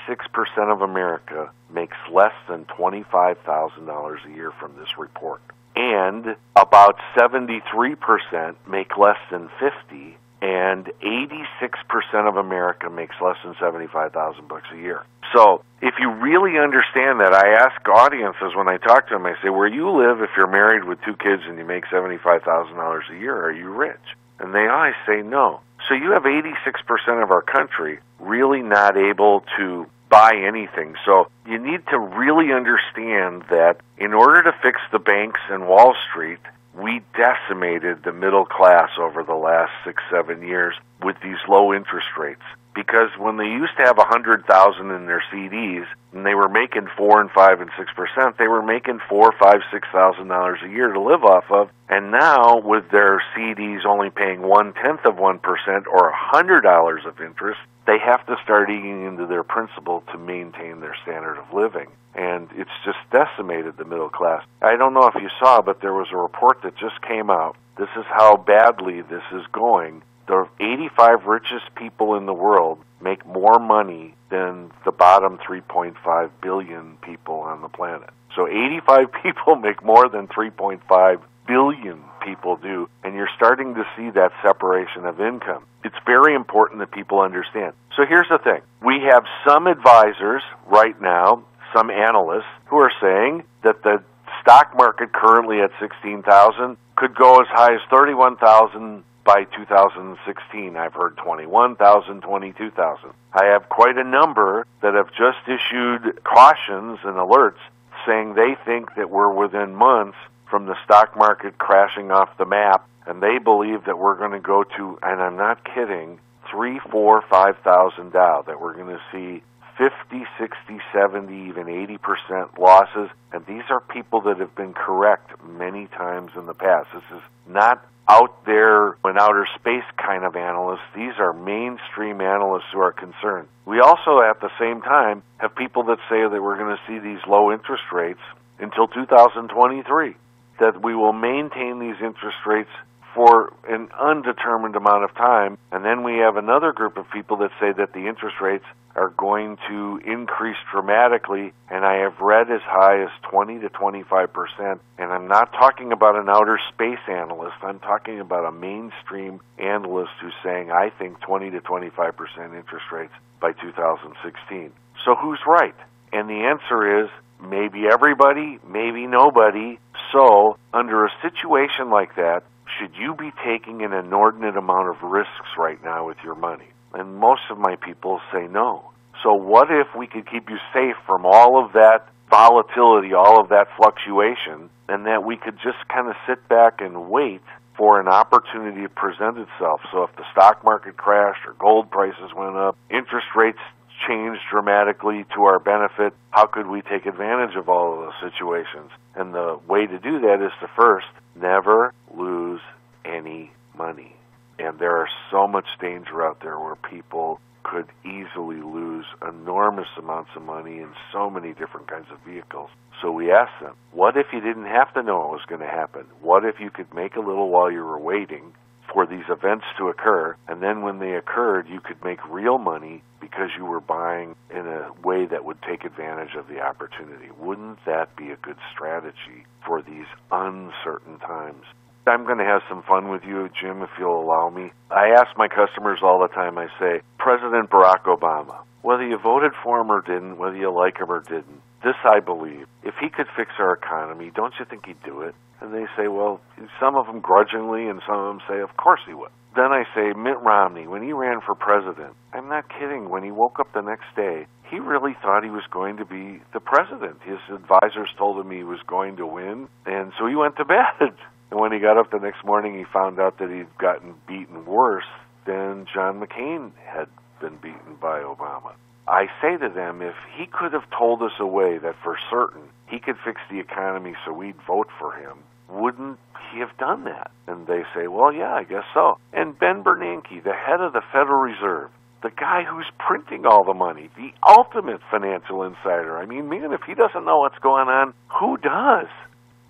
of 0.73 0.83
America 0.83 1.53
makes 1.73 1.97
less 2.11 2.33
than 2.49 2.65
$25,000 2.65 4.25
a 4.27 4.31
year 4.35 4.51
from 4.59 4.75
this 4.77 4.99
report. 4.99 5.41
And 5.77 6.35
about 6.57 6.99
73% 7.17 8.57
make 8.67 8.99
less 8.99 9.19
than 9.31 9.49
50 9.61 10.17
and 10.43 10.87
86% 11.03 12.29
of 12.29 12.37
America 12.37 12.89
makes 12.89 13.15
less 13.21 13.37
than 13.45 13.55
75,000 13.61 14.49
bucks 14.49 14.67
a 14.73 14.77
year. 14.77 15.03
So, 15.35 15.63
if 15.83 15.95
you 15.99 16.11
really 16.11 16.59
understand 16.59 17.21
that, 17.21 17.33
I 17.35 17.51
ask 17.51 17.87
audiences 17.89 18.55
when 18.57 18.69
I 18.69 18.79
talk 18.79 19.09
to 19.09 19.15
them, 19.15 19.27
I 19.27 19.35
say, 19.43 19.49
where 19.49 19.69
you 19.69 19.91
live, 19.91 20.23
if 20.23 20.31
you're 20.37 20.47
married 20.47 20.85
with 20.85 21.01
two 21.03 21.15
kids 21.15 21.43
and 21.47 21.57
you 21.59 21.65
make 21.65 21.85
$75,000 21.87 23.11
a 23.11 23.17
year, 23.17 23.37
are 23.37 23.53
you 23.53 23.71
rich? 23.71 24.01
And 24.39 24.55
they 24.55 24.67
always 24.67 24.95
say 25.07 25.23
no. 25.23 25.61
So 25.89 25.95
you 25.95 26.13
have 26.13 26.25
86% 26.25 27.23
of 27.23 27.31
our 27.31 27.43
country 27.43 28.01
really 28.19 28.63
not 28.63 28.97
able 28.97 29.45
to 29.59 29.87
buy 30.09 30.35
anything. 30.35 30.97
So 31.05 31.29
you 31.47 31.59
need 31.59 31.87
to 31.89 31.99
really 31.99 32.53
understand 32.53 33.45
that 33.51 33.79
in 33.97 34.13
order 34.13 34.43
to 34.43 34.53
fix 34.63 34.81
the 34.93 34.99
banks 34.99 35.41
and 35.49 35.69
Wall 35.69 35.95
Street, 36.11 36.41
we 36.75 37.03
decimated 37.17 38.03
the 38.05 38.13
middle 38.13 38.45
class 38.45 38.91
over 38.99 39.23
the 39.23 39.35
last 39.35 39.73
six, 39.85 40.03
seven 40.11 40.43
years 40.43 40.75
with 41.03 41.17
these 41.23 41.39
low 41.49 41.73
interest 41.73 42.09
rates. 42.19 42.43
Because 42.75 43.11
when 43.19 43.37
they 43.37 43.47
used 43.47 43.77
to 43.79 43.85
have 43.85 43.99
a 43.99 44.05
hundred 44.05 44.47
thousand 44.47 44.93
in 44.93 45.07
their 45.07 45.23
CDs 45.33 45.87
and 46.13 46.25
they 46.25 46.35
were 46.35 46.49
making 46.49 46.87
four 46.97 47.21
and 47.21 47.31
five 47.31 47.61
and 47.61 47.71
six 47.77 47.91
percent, 47.93 48.39
they 48.39 48.47
were 48.47 48.63
making 48.63 49.01
four, 49.09 49.35
five, 49.41 49.61
six 49.73 49.89
thousand 49.93 50.29
dollars 50.29 50.61
a 50.65 50.69
year 50.69 50.93
to 50.93 51.01
live 51.01 51.25
off 51.25 51.51
of. 51.51 51.71
And 51.89 52.13
now 52.13 52.61
with 52.61 52.89
their 52.91 53.21
CDs 53.35 53.85
only 53.85 54.11
paying 54.11 54.43
one 54.43 54.73
tenth 54.75 55.05
of 55.05 55.19
one 55.19 55.41
percent 55.41 55.87
or 55.91 56.11
a 56.11 56.17
hundred 56.17 56.61
dollars 56.61 57.03
of 57.05 57.21
interest, 57.21 57.59
they 57.91 57.99
have 57.99 58.25
to 58.27 58.37
start 58.45 58.71
eating 58.71 59.05
into 59.05 59.27
their 59.27 59.43
principal 59.43 60.05
to 60.13 60.17
maintain 60.17 60.79
their 60.79 60.95
standard 61.03 61.37
of 61.39 61.53
living. 61.53 61.89
And 62.15 62.49
it's 62.55 62.71
just 62.85 62.99
decimated 63.11 63.77
the 63.77 63.85
middle 63.85 64.09
class. 64.09 64.45
I 64.63 64.77
don't 64.77 64.95
know 64.95 65.09
if 65.09 65.21
you 65.21 65.29
saw, 65.41 65.61
but 65.61 65.81
there 65.81 65.93
was 65.93 66.07
a 66.13 66.17
report 66.17 66.63
that 66.63 66.77
just 66.77 67.03
came 67.03 67.31
out. 67.31 67.57
This 67.77 67.89
is 67.97 68.05
how 68.07 68.37
badly 68.37 69.03
this 69.03 69.25
is 69.33 69.43
going. 69.51 70.03
The 70.29 70.49
85 70.61 71.25
richest 71.27 71.75
people 71.75 72.15
in 72.15 72.27
the 72.27 72.33
world 72.33 72.79
make 73.01 73.27
more 73.27 73.59
money 73.59 74.15
than 74.29 74.71
the 74.85 74.93
bottom 74.93 75.39
3.5 75.39 76.31
billion 76.41 76.97
people 76.99 77.41
on 77.41 77.61
the 77.61 77.69
planet. 77.69 78.11
So 78.37 78.47
85 78.47 79.13
people 79.23 79.57
make 79.57 79.83
more 79.83 80.09
than 80.09 80.29
3.5 80.29 81.23
billion 81.47 82.03
people 82.25 82.57
do, 82.57 82.89
and 83.03 83.15
you're 83.15 83.31
starting 83.37 83.75
to 83.75 83.85
see 83.97 84.11
that 84.11 84.33
separation 84.43 85.05
of 85.05 85.21
income. 85.21 85.65
It's 85.85 85.97
very 86.07 86.35
important 86.35 86.81
that 86.81 86.91
people 86.91 87.21
understand. 87.21 87.73
So 87.97 88.05
here's 88.07 88.29
the 88.29 88.39
thing. 88.39 88.61
We 88.83 89.01
have 89.11 89.25
some 89.47 89.67
advisors 89.67 90.43
right 90.67 91.01
now, 91.01 91.45
some 91.75 91.91
analysts, 91.91 92.51
who 92.67 92.77
are 92.77 92.93
saying 93.01 93.45
that 93.63 93.83
the 93.83 94.03
stock 94.43 94.75
market 94.77 95.13
currently 95.13 95.61
at 95.61 95.71
16,000 95.81 96.77
could 96.97 97.15
go 97.15 97.41
as 97.41 97.47
high 97.49 97.75
as 97.75 97.81
31,000 97.91 99.03
by 99.25 99.45
2016. 99.45 100.77
I've 100.77 100.95
heard 100.95 101.17
21,000, 101.17 102.21
22,000. 102.21 103.11
I 103.33 103.45
have 103.47 103.69
quite 103.69 103.97
a 103.97 104.05
number 104.05 104.67
that 104.83 104.95
have 104.95 105.11
just 105.11 105.47
issued 105.47 106.23
cautions 106.25 106.99
and 107.05 107.17
alerts 107.17 107.61
saying 108.07 108.35
they 108.35 108.57
think 108.65 108.95
that 108.97 109.11
we're 109.11 109.33
within 109.33 109.75
months 109.75 110.17
from 110.51 110.67
the 110.67 110.75
stock 110.85 111.17
market 111.17 111.59
crashing 111.59 112.11
off 112.11 112.37
the 112.39 112.45
map, 112.45 112.89
and 113.07 113.23
they 113.23 113.39
believe 113.39 113.85
that 113.85 113.99
we're 113.99 114.17
going 114.17 114.33
to 114.33 114.41
go 114.41 114.65
to, 114.77 114.99
and 115.03 115.23
I'm 115.23 115.37
not 115.37 115.65
kidding, 115.65 116.19
three, 116.51 116.81
four, 116.91 117.23
five 117.31 117.57
thousand 117.65 118.13
Dow, 118.13 118.43
that 118.47 118.61
we're 118.61 118.75
going 118.75 118.97
to 118.97 119.01
see 119.13 119.43
50, 119.79 120.27
60, 120.39 120.81
70, 120.93 121.49
even 121.49 121.67
80% 121.67 122.59
losses. 122.59 123.09
And 123.33 123.47
these 123.47 123.63
are 123.71 123.81
people 123.81 124.21
that 124.23 124.39
have 124.39 124.55
been 124.55 124.75
correct 124.75 125.33
many 125.43 125.87
times 125.87 126.33
in 126.37 126.45
the 126.45 126.53
past. 126.53 126.89
This 126.93 127.03
is 127.17 127.23
not 127.49 127.83
out 128.07 128.45
there 128.45 128.99
in 129.05 129.17
outer 129.19 129.47
space 129.59 129.87
kind 129.97 130.25
of 130.25 130.37
analysts. 130.37 130.85
These 130.95 131.15
are 131.19 131.33
mainstream 131.33 132.21
analysts 132.21 132.67
who 132.73 132.81
are 132.81 132.93
concerned. 132.93 133.49
We 133.65 133.81
also, 133.81 134.21
at 134.21 134.41
the 134.41 134.51
same 134.59 134.83
time, 134.83 135.23
have 135.39 135.55
people 135.55 135.85
that 135.85 135.99
say 136.11 136.29
that 136.29 136.43
we're 136.43 136.59
going 136.59 136.77
to 136.77 136.83
see 136.87 136.99
these 136.99 137.21
low 137.27 137.53
interest 137.53 137.85
rates 137.93 138.21
until 138.59 138.89
2023, 138.89 140.15
that 140.61 140.83
we 140.83 140.95
will 140.95 141.13
maintain 141.13 141.81
these 141.81 141.97
interest 142.01 142.39
rates 142.47 142.71
for 143.15 143.53
an 143.69 143.89
undetermined 143.99 144.77
amount 144.77 145.05
of 145.05 145.15
time. 145.15 145.59
And 145.73 145.85
then 145.85 146.05
we 146.05 146.19
have 146.19 146.37
another 146.37 146.73
group 146.73 146.97
of 146.97 147.11
people 147.11 147.39
that 147.39 147.51
say 147.59 147.73
that 147.73 147.93
the 147.93 148.07
interest 148.07 148.37
rates 148.41 148.65
are 148.97 149.11
going 149.11 149.57
to 149.69 150.01
increase 150.05 150.57
dramatically, 150.71 151.53
and 151.71 151.85
I 151.85 152.03
have 152.03 152.21
read 152.21 152.51
as 152.51 152.61
high 152.63 153.03
as 153.03 153.09
20 153.31 153.61
to 153.61 153.69
25 153.69 154.33
percent. 154.33 154.81
And 154.99 155.13
I'm 155.13 155.29
not 155.29 155.53
talking 155.53 155.93
about 155.93 156.17
an 156.17 156.29
outer 156.29 156.59
space 156.73 156.99
analyst. 157.09 157.57
I'm 157.63 157.79
talking 157.79 158.21
about 158.21 158.45
a 158.45 158.53
mainstream 158.53 159.41
analyst 159.59 160.11
who's 160.21 160.35
saying, 160.43 160.71
I 160.71 160.91
think 160.91 161.21
20 161.21 161.51
to 161.51 161.61
25 161.61 162.17
percent 162.17 162.55
interest 162.55 162.87
rates 162.93 163.13
by 163.41 163.53
2016. 163.53 164.73
So 165.05 165.15
who's 165.15 165.41
right? 165.47 165.75
And 166.13 166.29
the 166.29 166.43
answer 166.51 167.05
is 167.05 167.11
maybe 167.43 167.87
everybody, 167.91 168.59
maybe 168.67 169.07
nobody. 169.07 169.79
So, 170.13 170.57
under 170.73 171.05
a 171.05 171.11
situation 171.23 171.91
like 171.91 172.17
that, 172.17 172.43
should 172.79 172.95
you 172.97 173.15
be 173.15 173.33
taking 173.45 173.83
an 173.83 173.93
inordinate 173.93 174.57
amount 174.57 174.89
of 174.89 175.03
risks 175.03 175.57
right 175.59 175.83
now 175.85 176.07
with 176.07 176.19
your 176.25 176.35
money? 176.35 176.69
And 176.95 177.17
most 177.17 177.43
of 177.51 177.59
my 177.59 177.77
people 177.77 178.21
say 178.33 178.47
no. 178.49 178.91
So 179.23 179.35
what 179.35 179.71
if 179.71 179.89
we 179.97 180.07
could 180.07 180.29
keep 180.29 180.49
you 180.49 180.59
safe 180.73 180.97
from 181.07 181.27
all 181.27 181.63
of 181.63 181.73
that 181.73 182.09
volatility, 182.31 183.13
all 183.13 183.41
of 183.41 183.49
that 183.51 183.69
fluctuation, 183.77 184.71
and 184.89 185.07
that 185.07 185.25
we 185.25 185.37
could 185.37 185.57
just 185.57 185.79
kind 185.89 186.09
of 186.09 186.17
sit 186.27 186.49
back 186.49 186.81
and 186.81 187.11
wait 187.11 187.43
for 187.77 188.01
an 188.01 188.09
opportunity 188.09 188.83
to 188.83 188.89
present 188.89 189.39
itself. 189.39 189.81
So 189.93 190.05
if 190.05 190.15
the 190.17 190.25
stock 190.33 190.65
market 190.65 190.97
crashed 190.97 191.47
or 191.47 191.55
gold 191.55 191.91
prices 191.91 192.33
went 192.37 192.57
up, 192.57 192.77
interest 192.91 193.29
rates 193.35 193.59
changed 194.07 194.41
dramatically 194.51 195.25
to 195.35 195.43
our 195.45 195.59
benefit, 195.59 196.15
how 196.31 196.47
could 196.47 196.67
we 196.67 196.83
take 196.83 197.07
advantage 197.07 197.57
of 197.57 197.69
all 197.69 197.93
of 197.95 198.01
those 198.01 198.33
situations? 198.33 198.91
And 199.15 199.35
the 199.35 199.59
way 199.69 199.87
to 199.87 199.99
do 199.99 200.21
that 200.21 200.43
is 200.45 200.53
to 200.61 200.69
first 200.77 201.07
never 201.35 201.93
lose 202.15 202.61
any 203.05 203.53
money. 203.77 204.15
And 204.59 204.79
there 204.79 204.97
are 204.97 205.09
so 205.31 205.47
much 205.47 205.67
danger 205.81 206.27
out 206.27 206.41
there 206.43 206.59
where 206.59 206.77
people 206.77 207.41
could 207.63 207.87
easily 208.05 208.61
lose 208.61 209.07
enormous 209.27 209.89
amounts 209.99 210.31
of 210.35 210.43
money 210.43 210.79
in 210.79 210.91
so 211.13 211.31
many 211.31 211.53
different 211.53 211.89
kinds 211.89 212.07
of 212.11 212.19
vehicles. 212.21 212.71
So 213.01 213.11
we 213.11 213.31
asked 213.31 213.61
them, 213.63 213.75
what 213.93 214.17
if 214.17 214.27
you 214.33 214.41
didn't 214.41 214.67
have 214.67 214.93
to 214.95 215.03
know 215.03 215.25
it 215.25 215.31
was 215.31 215.45
going 215.49 215.61
to 215.61 215.67
happen? 215.67 216.05
What 216.21 216.45
if 216.45 216.61
you 216.61 216.71
could 216.71 216.93
make 216.95 217.17
a 217.17 217.21
little 217.21 217.49
while 217.49 217.71
you 217.71 217.83
were 217.83 217.99
waiting 217.99 218.53
for 218.93 219.07
these 219.07 219.25
events 219.29 219.65
to 219.79 219.89
occur, 219.89 220.37
and 220.49 220.63
then 220.63 220.83
when 220.83 220.99
they 220.99 221.15
occurred, 221.15 221.69
you 221.69 221.81
could 221.81 222.03
make 222.05 222.19
real 222.29 222.59
money 222.59 223.03
because 223.21 223.51
you 223.57 223.65
were 223.65 223.81
buying 223.81 224.35
in 224.51 224.67
a 224.67 224.91
way 225.05 225.27
that 225.27 225.45
would 225.45 225.61
take 225.63 225.85
advantage 225.85 226.35
of 226.35 226.49
the 226.49 226.61
opportunity. 226.61 227.29
Wouldn't 227.39 227.85
that 227.85 228.17
be 228.17 228.31
a 228.31 228.37
good 228.37 228.57
strategy 228.73 229.45
for 229.65 229.83
these 229.83 230.07
uncertain 230.33 231.19
times? 231.19 231.65
I'm 232.07 232.25
going 232.25 232.39
to 232.39 232.45
have 232.45 232.63
some 232.69 232.83
fun 232.83 233.09
with 233.09 233.25
you, 233.25 233.49
Jim, 233.61 233.83
if 233.83 233.91
you'll 233.99 234.21
allow 234.21 234.51
me. 234.51 234.73
I 234.91 235.11
ask 235.11 235.37
my 235.37 235.49
customers 235.49 236.01
all 236.03 236.21
the 236.21 236.29
time, 236.29 236.59
I 236.59 236.69
say, 236.79 237.03
President 237.19 237.71
Barack 237.71 238.05
Obama, 238.05 238.57
whether 238.83 239.07
you 239.07 239.19
voted 239.19 239.53
for 239.63 239.81
him 239.81 239.93
or 239.93 240.01
didn't, 240.01 240.39
whether 240.39 240.57
you 240.57 240.71
like 240.71 240.99
him 240.99 241.11
or 241.11 241.21
didn't, 241.21 241.61
this 241.83 241.97
I 242.05 242.21
believe. 242.21 242.67
If 242.83 242.95
he 243.01 243.09
could 243.09 243.27
fix 243.37 243.51
our 243.59 243.75
economy, 243.75 244.31
don't 244.35 244.55
you 244.59 244.65
think 244.65 244.87
he'd 244.87 245.03
do 245.03 245.23
it? 245.23 245.35
And 245.61 245.75
they 245.75 245.87
say, 245.97 246.09
well, 246.09 246.41
some 246.81 246.97
of 246.97 247.07
them 247.07 247.21
grudgingly, 247.21 247.87
and 247.89 248.01
some 248.07 248.19
of 248.19 248.27
them 248.27 248.41
say, 248.49 248.61
of 248.61 248.77
course 248.77 249.01
he 249.07 249.15
would. 249.15 249.31
Then 249.57 249.73
I 249.73 249.85
say, 249.95 250.13
Mitt 250.17 250.39
Romney, 250.41 250.87
when 250.87 251.03
he 251.03 251.13
ran 251.13 251.41
for 251.45 251.55
president, 251.55 252.15
I'm 252.33 252.49
not 252.49 252.69
kidding, 252.69 253.11
when 253.11 253.25
he 253.25 253.31
woke 253.31 253.59
up 253.59 253.73
the 253.75 253.83
next 253.83 254.07
day, 254.15 254.47
he 254.71 254.79
really 254.79 255.17
thought 255.21 255.43
he 255.43 255.51
was 255.51 255.65
going 255.71 255.97
to 255.97 256.05
be 256.05 256.41
the 256.55 256.61
president. 256.61 257.19
His 257.25 257.41
advisors 257.53 258.09
told 258.17 258.39
him 258.39 258.51
he 258.51 258.63
was 258.63 258.79
going 258.87 259.17
to 259.17 259.27
win, 259.27 259.69
and 259.85 260.13
so 260.19 260.27
he 260.27 260.37
went 260.37 260.57
to 260.57 260.65
bed. 260.65 261.17
And 261.51 261.59
when 261.59 261.73
he 261.73 261.81
got 261.81 261.99
up 261.99 262.13
the 262.13 262.21
next 262.21 262.45
morning, 262.45 262.79
he 262.79 262.85
found 262.93 263.19
out 263.19 263.39
that 263.39 263.51
he'd 263.51 263.77
gotten 263.77 264.15
beaten 264.29 264.65
worse 264.67 265.11
than 265.47 265.85
John 265.93 266.21
McCain 266.21 266.71
had 266.87 267.09
been 267.41 267.57
beaten 267.57 267.97
by 268.01 268.21
Obama. 268.21 268.75
I 269.11 269.27
say 269.43 269.57
to 269.57 269.69
them, 269.69 270.03
if 270.03 270.15
he 270.37 270.47
could 270.47 270.73
have 270.73 270.89
told 270.97 271.21
us 271.23 271.33
a 271.41 271.47
way 271.47 271.79
that 271.79 271.97
for 272.05 272.17
certain 272.31 272.63
he 272.89 273.01
could 273.01 273.17
fix 273.25 273.41
the 273.51 273.59
economy 273.59 274.15
so 274.25 274.33
we'd 274.33 274.55
vote 274.67 274.87
for 275.01 275.13
him, 275.13 275.39
wouldn't 275.69 276.19
he 276.53 276.61
have 276.61 276.77
done 276.79 277.05
that? 277.05 277.33
And 277.49 277.67
they 277.67 277.83
say, 277.93 278.07
well, 278.07 278.33
yeah, 278.33 278.55
I 278.55 278.63
guess 278.63 278.85
so. 278.95 279.19
And 279.33 279.59
Ben 279.59 279.83
Bernanke, 279.83 280.45
the 280.45 280.55
head 280.55 280.81
of 280.81 280.93
the 280.93 281.03
Federal 281.13 281.43
Reserve, 281.43 281.91
the 282.23 282.31
guy 282.31 282.63
who's 282.63 282.87
printing 282.99 283.47
all 283.47 283.65
the 283.65 283.75
money, 283.75 284.11
the 284.17 284.31
ultimate 284.47 285.01
financial 285.11 285.65
insider. 285.65 286.17
I 286.17 286.27
mean, 286.27 286.49
man, 286.49 286.73
if 286.73 286.83
he 286.87 286.95
doesn't 286.95 287.25
know 287.25 287.39
what's 287.39 287.59
going 287.59 287.89
on, 287.89 288.15
who 288.39 288.59
does? 288.59 289.09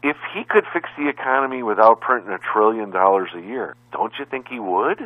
If 0.03 0.17
he 0.35 0.45
could 0.45 0.65
fix 0.73 0.89
the 0.99 1.09
economy 1.09 1.63
without 1.63 2.01
printing 2.01 2.33
a 2.33 2.39
trillion 2.39 2.91
dollars 2.91 3.31
a 3.35 3.41
year, 3.41 3.75
don't 3.93 4.13
you 4.19 4.27
think 4.27 4.49
he 4.49 4.61
would? 4.61 5.01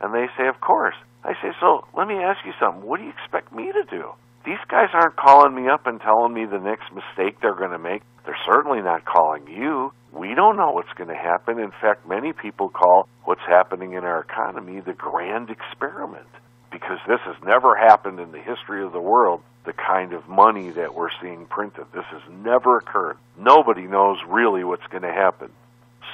And 0.00 0.14
they 0.14 0.26
say, 0.36 0.46
of 0.46 0.60
course. 0.60 0.94
I 1.24 1.34
say, 1.42 1.52
so 1.60 1.84
let 1.96 2.08
me 2.08 2.16
ask 2.16 2.44
you 2.44 2.52
something. 2.58 2.82
What 2.82 2.98
do 2.98 3.04
you 3.04 3.10
expect 3.10 3.52
me 3.52 3.70
to 3.72 3.84
do? 3.84 4.12
These 4.44 4.62
guys 4.68 4.88
aren't 4.94 5.16
calling 5.16 5.54
me 5.54 5.68
up 5.68 5.86
and 5.86 6.00
telling 6.00 6.32
me 6.32 6.46
the 6.46 6.58
next 6.58 6.90
mistake 6.92 7.40
they're 7.40 7.54
going 7.54 7.72
to 7.72 7.78
make. 7.78 8.02
They're 8.24 8.38
certainly 8.46 8.80
not 8.80 9.04
calling 9.04 9.46
you. 9.46 9.92
We 10.12 10.34
don't 10.34 10.56
know 10.56 10.70
what's 10.72 10.92
going 10.94 11.08
to 11.08 11.16
happen. 11.16 11.58
In 11.58 11.72
fact, 11.80 12.08
many 12.08 12.32
people 12.32 12.68
call 12.68 13.08
what's 13.24 13.44
happening 13.46 13.92
in 13.92 14.04
our 14.04 14.20
economy 14.20 14.80
the 14.80 14.94
grand 14.94 15.50
experiment 15.50 16.26
because 16.72 16.98
this 17.06 17.20
has 17.24 17.36
never 17.44 17.76
happened 17.76 18.18
in 18.18 18.32
the 18.32 18.40
history 18.40 18.82
of 18.82 18.92
the 18.92 19.00
world, 19.00 19.42
the 19.66 19.72
kind 19.72 20.12
of 20.12 20.28
money 20.28 20.70
that 20.70 20.94
we're 20.94 21.10
seeing 21.20 21.46
printed. 21.46 21.84
This 21.92 22.04
has 22.10 22.22
never 22.30 22.78
occurred. 22.78 23.18
Nobody 23.38 23.82
knows 23.82 24.18
really 24.26 24.64
what's 24.64 24.86
going 24.86 25.02
to 25.02 25.12
happen. 25.12 25.50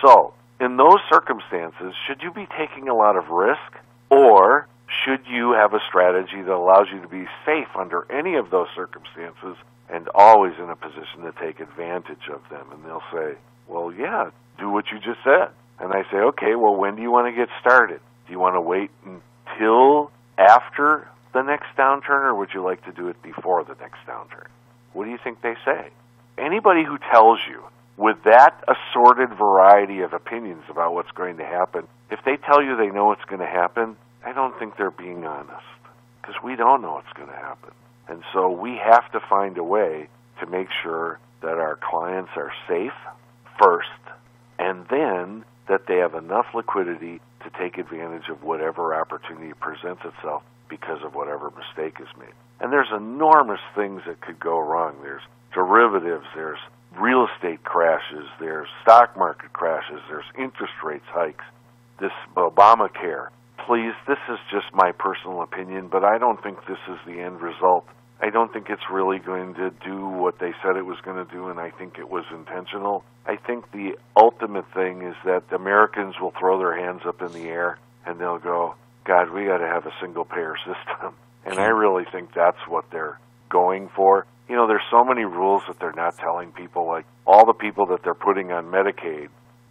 So, 0.05 0.35
in 0.61 0.77
those 0.77 0.99
circumstances, 1.11 1.95
should 2.07 2.23
you 2.23 2.33
be 2.33 2.47
taking 2.59 2.88
a 2.88 2.95
lot 2.95 3.16
of 3.16 3.29
risk 3.29 3.73
or 4.11 4.66
should 5.05 5.27
you 5.27 5.53
have 5.53 5.75
a 5.75 5.81
strategy 5.89 6.43
that 6.43 6.53
allows 6.53 6.87
you 6.93 7.01
to 7.03 7.09
be 7.09 7.27
safe 7.45 7.69
under 7.75 8.07
any 8.11 8.37
of 8.37 8.51
those 8.51 8.69
circumstances 8.75 9.57
and 9.89 10.09
always 10.15 10.55
in 10.59 10.71
a 10.71 10.77
position 10.77 11.23
to 11.23 11.33
take 11.41 11.61
advantage 11.61 12.29
of 12.33 12.41
them? 12.51 12.67
And 12.73 12.85
they'll 12.85 13.03
say, 13.13 13.37
well, 13.69 13.93
yeah, 13.93 14.31
do 14.59 14.71
what 14.71 14.87
you 14.93 14.99
just 14.99 15.23
said. 15.25 15.49
And 15.79 15.93
I 15.93 16.03
say, 16.11 16.19
okay, 16.19 16.55
well, 16.55 16.75
when 16.75 16.97
do 16.97 17.03
you 17.03 17.11
want 17.11 17.33
to 17.33 17.37
get 17.37 17.49
started? 17.61 18.01
Do 18.27 18.33
you 18.33 18.39
want 18.39 18.55
to 18.55 18.61
wait 18.61 18.91
until 19.05 20.11
after 20.39 21.09
the 21.33 21.43
next 21.43 21.67
downturn, 21.77 22.25
or 22.25 22.35
would 22.35 22.51
you 22.55 22.63
like 22.63 22.85
to 22.87 22.93
do 22.93 23.09
it 23.09 23.23
before 23.23 23.63
the 23.65 23.75
next 23.81 23.99
downturn? 24.09 24.49
What 24.93 25.05
do 25.05 25.11
you 25.11 25.19
think 25.23 25.43
they 25.43 25.55
say? 25.65 25.91
Anybody 26.39 26.85
who 26.85 26.99
tells 27.13 27.41
you 27.49 27.63
with 27.97 28.17
that 28.25 28.65
assorted 28.69 29.31
variety 29.37 30.01
of 30.01 30.13
opinions 30.13 30.65
about 30.71 30.95
what's 30.95 31.11
going 31.13 31.37
to 31.39 31.45
happen, 31.45 31.87
if 32.11 32.21
they 32.25 32.37
tell 32.37 32.63
you 32.63 32.77
they 32.77 32.89
know 32.89 33.07
what's 33.07 33.25
going 33.25 33.41
to 33.41 33.47
happen, 33.47 33.97
I 34.27 34.33
don't 34.33 34.59
think 34.59 34.77
they're 34.77 34.91
being 34.91 35.25
honest 35.25 35.62
because 36.21 36.35
we 36.43 36.57
don't 36.57 36.83
know 36.83 36.95
what's 36.95 37.12
going 37.15 37.29
to 37.29 37.35
happen. 37.35 37.71
And 38.09 38.25
so 38.33 38.51
we 38.51 38.77
have 38.77 39.11
to 39.12 39.21
find 39.21 39.57
a 39.57 39.62
way 39.62 40.09
to 40.41 40.47
make 40.47 40.69
sure 40.83 41.21
that 41.43 41.59
our 41.59 41.77
clients 41.77 42.33
are 42.35 42.53
safe 42.67 42.93
first 43.62 43.89
and 44.59 44.85
then 44.89 45.45
that 45.69 45.87
they 45.87 45.99
have 45.99 46.15
enough 46.15 46.47
liquidity 46.55 47.21
to 47.45 47.51
take 47.57 47.79
advantage 47.79 48.29
of 48.29 48.43
whatever 48.43 48.97
opportunity 48.97 49.53
presents 49.61 50.03
itself 50.05 50.43
because 50.69 51.05
of 51.05 51.15
whatever 51.15 51.53
mistake 51.53 52.01
is 52.01 52.09
made. 52.19 52.35
And 52.59 52.73
there's 52.73 52.91
enormous 52.91 53.61
things 53.77 54.03
that 54.09 54.21
could 54.21 54.41
go 54.41 54.59
wrong. 54.59 54.97
There's 55.03 55.23
derivatives, 55.55 56.27
there's 56.35 56.59
real 56.99 57.29
estate 57.33 57.62
crashes, 57.62 58.27
there's 58.41 58.69
stock 58.83 59.17
market 59.17 59.53
crashes, 59.53 60.01
there's 60.09 60.25
interest 60.37 60.73
rates 60.83 61.07
hikes, 61.11 61.45
this 62.01 62.12
Obamacare. 62.35 63.29
Please, 63.67 63.95
this 64.07 64.19
is 64.31 64.39
just 64.49 64.67
my 64.73 64.93
personal 64.93 65.43
opinion, 65.43 65.89
but 65.89 66.05
I 66.05 66.19
don't 66.19 66.41
think 66.41 66.59
this 66.67 66.79
is 66.89 66.99
the 67.05 67.21
end 67.21 67.41
result. 67.41 67.85
I 68.23 68.31
don't 68.31 68.53
think 68.53 68.71
it's 68.71 68.89
really 68.93 69.19
going 69.19 69.55
to 69.55 69.71
do 69.85 70.07
what 70.07 70.39
they 70.39 70.53
said 70.63 70.77
it 70.77 70.87
was 70.87 70.99
going 71.05 71.17
to 71.17 71.31
do, 71.33 71.49
and 71.49 71.59
I 71.59 71.71
think 71.71 71.99
it 71.99 72.09
was 72.09 72.25
intentional. 72.31 73.03
I 73.27 73.35
think 73.35 73.73
the 73.73 73.99
ultimate 74.17 74.73
thing 74.73 75.03
is 75.03 75.17
that 75.25 75.43
Americans 75.51 76.15
will 76.21 76.33
throw 76.39 76.59
their 76.59 76.79
hands 76.79 77.03
up 77.05 77.21
in 77.21 77.33
the 77.33 77.49
air 77.49 77.77
and 78.07 78.21
they'll 78.21 78.39
go, 78.39 78.77
God, 79.05 79.31
we 79.33 79.47
got 79.47 79.59
to 79.59 79.67
have 79.67 79.85
a 79.85 79.93
single 80.01 80.25
payer 80.25 80.57
system. 80.59 81.15
And 81.49 81.61
I 81.61 81.67
really 81.67 82.03
think 82.11 82.35
that's 82.35 82.59
what 82.67 82.91
they're 82.91 83.21
going 83.51 83.89
for. 83.95 84.27
You 84.49 84.57
know, 84.57 84.67
there's 84.67 84.83
so 84.91 85.05
many 85.05 85.25
rules 85.25 85.63
that 85.69 85.79
they're 85.79 85.93
not 85.93 86.19
telling 86.19 86.51
people, 86.51 86.89
like 86.89 87.07
all 87.25 87.47
the 87.47 87.53
people 87.53 87.87
that 87.87 88.03
they're 88.03 88.15
putting 88.15 88.51
on 88.51 88.65
Medicaid, 88.65 89.29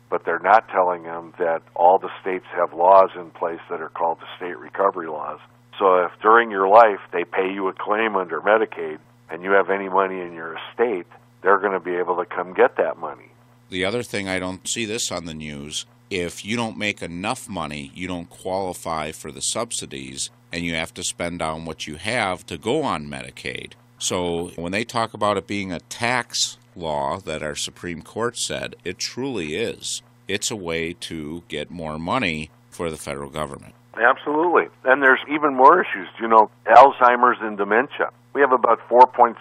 but 0.10 0.24
they're 0.26 0.40
not 0.40 0.68
telling 0.70 1.04
them 1.04 1.34
that 1.40 1.62
all 1.76 2.00
the 2.00 2.10
states 2.22 2.46
have 2.56 2.78
laws 2.78 3.10
in 3.16 3.32
place 3.32 3.60
that 3.70 3.82
are 3.82 3.90
called 3.90 4.20
the 4.20 4.28
state 4.38 4.58
recovery 4.58 5.08
laws. 5.08 5.40
So 5.80 5.98
if 6.06 6.12
during 6.22 6.52
your 6.52 6.68
life 6.68 7.00
they 7.12 7.24
pay 7.24 7.52
you 7.54 7.68
a 7.68 7.74
claim 7.74 8.16
under 8.16 8.40
Medicaid 8.42 9.00
and 9.30 9.44
you 9.44 9.52
have 9.52 9.70
any 9.70 9.90
money 9.90 10.22
in 10.22 10.34
your 10.34 10.56
estate, 10.56 11.08
they're 11.42 11.60
going 11.60 11.74
to 11.74 11.80
be 11.80 11.96
able 11.96 12.16
to 12.18 12.26
come 12.26 12.54
get 12.54 12.78
that 12.78 12.98
money. 12.98 13.30
The 13.70 13.86
other 13.86 14.04
thing, 14.04 14.30
I 14.30 14.40
don't 14.40 14.68
see 14.68 14.86
this 14.86 15.12
on 15.12 15.26
the 15.26 15.34
news. 15.34 15.86
If 16.10 16.46
you 16.46 16.56
don't 16.56 16.78
make 16.78 17.02
enough 17.02 17.50
money, 17.50 17.92
you 17.96 18.08
don't 18.08 18.30
qualify 18.30 19.12
for 19.12 19.32
the 19.32 19.42
subsidies, 19.42 20.30
and 20.52 20.64
you 20.64 20.76
have 20.76 20.94
to 20.94 21.04
spend 21.04 21.40
down 21.40 21.66
what 21.66 21.88
you 21.88 21.96
have 21.96 22.46
to 22.46 22.58
go 22.58 22.84
on 22.84 23.08
Medicaid. 23.08 23.74
So 23.98 24.52
when 24.56 24.72
they 24.72 24.84
talk 24.84 25.14
about 25.14 25.38
it 25.38 25.48
being 25.48 25.72
a 25.72 25.80
tax 25.80 26.58
law 26.76 27.20
that 27.20 27.44
our 27.44 27.56
Supreme 27.56 28.02
Court 28.02 28.38
said, 28.38 28.76
it 28.84 28.98
truly 28.98 29.56
is. 29.56 30.02
It's 30.28 30.52
a 30.52 30.56
way 30.56 30.94
to 31.02 31.44
get 31.48 31.70
more 31.70 32.00
money 32.00 32.50
for 32.70 32.90
the 32.90 32.98
federal 32.98 33.30
government. 33.30 33.74
Absolutely. 33.96 34.66
And 34.84 35.02
there's 35.02 35.22
even 35.30 35.56
more 35.56 35.82
issues. 35.82 36.08
You 36.20 36.28
know, 36.28 36.50
Alzheimer's 36.68 37.38
and 37.42 37.58
dementia. 37.58 38.10
We 38.34 38.42
have 38.42 38.52
about 38.52 38.80
4.6 38.90 39.36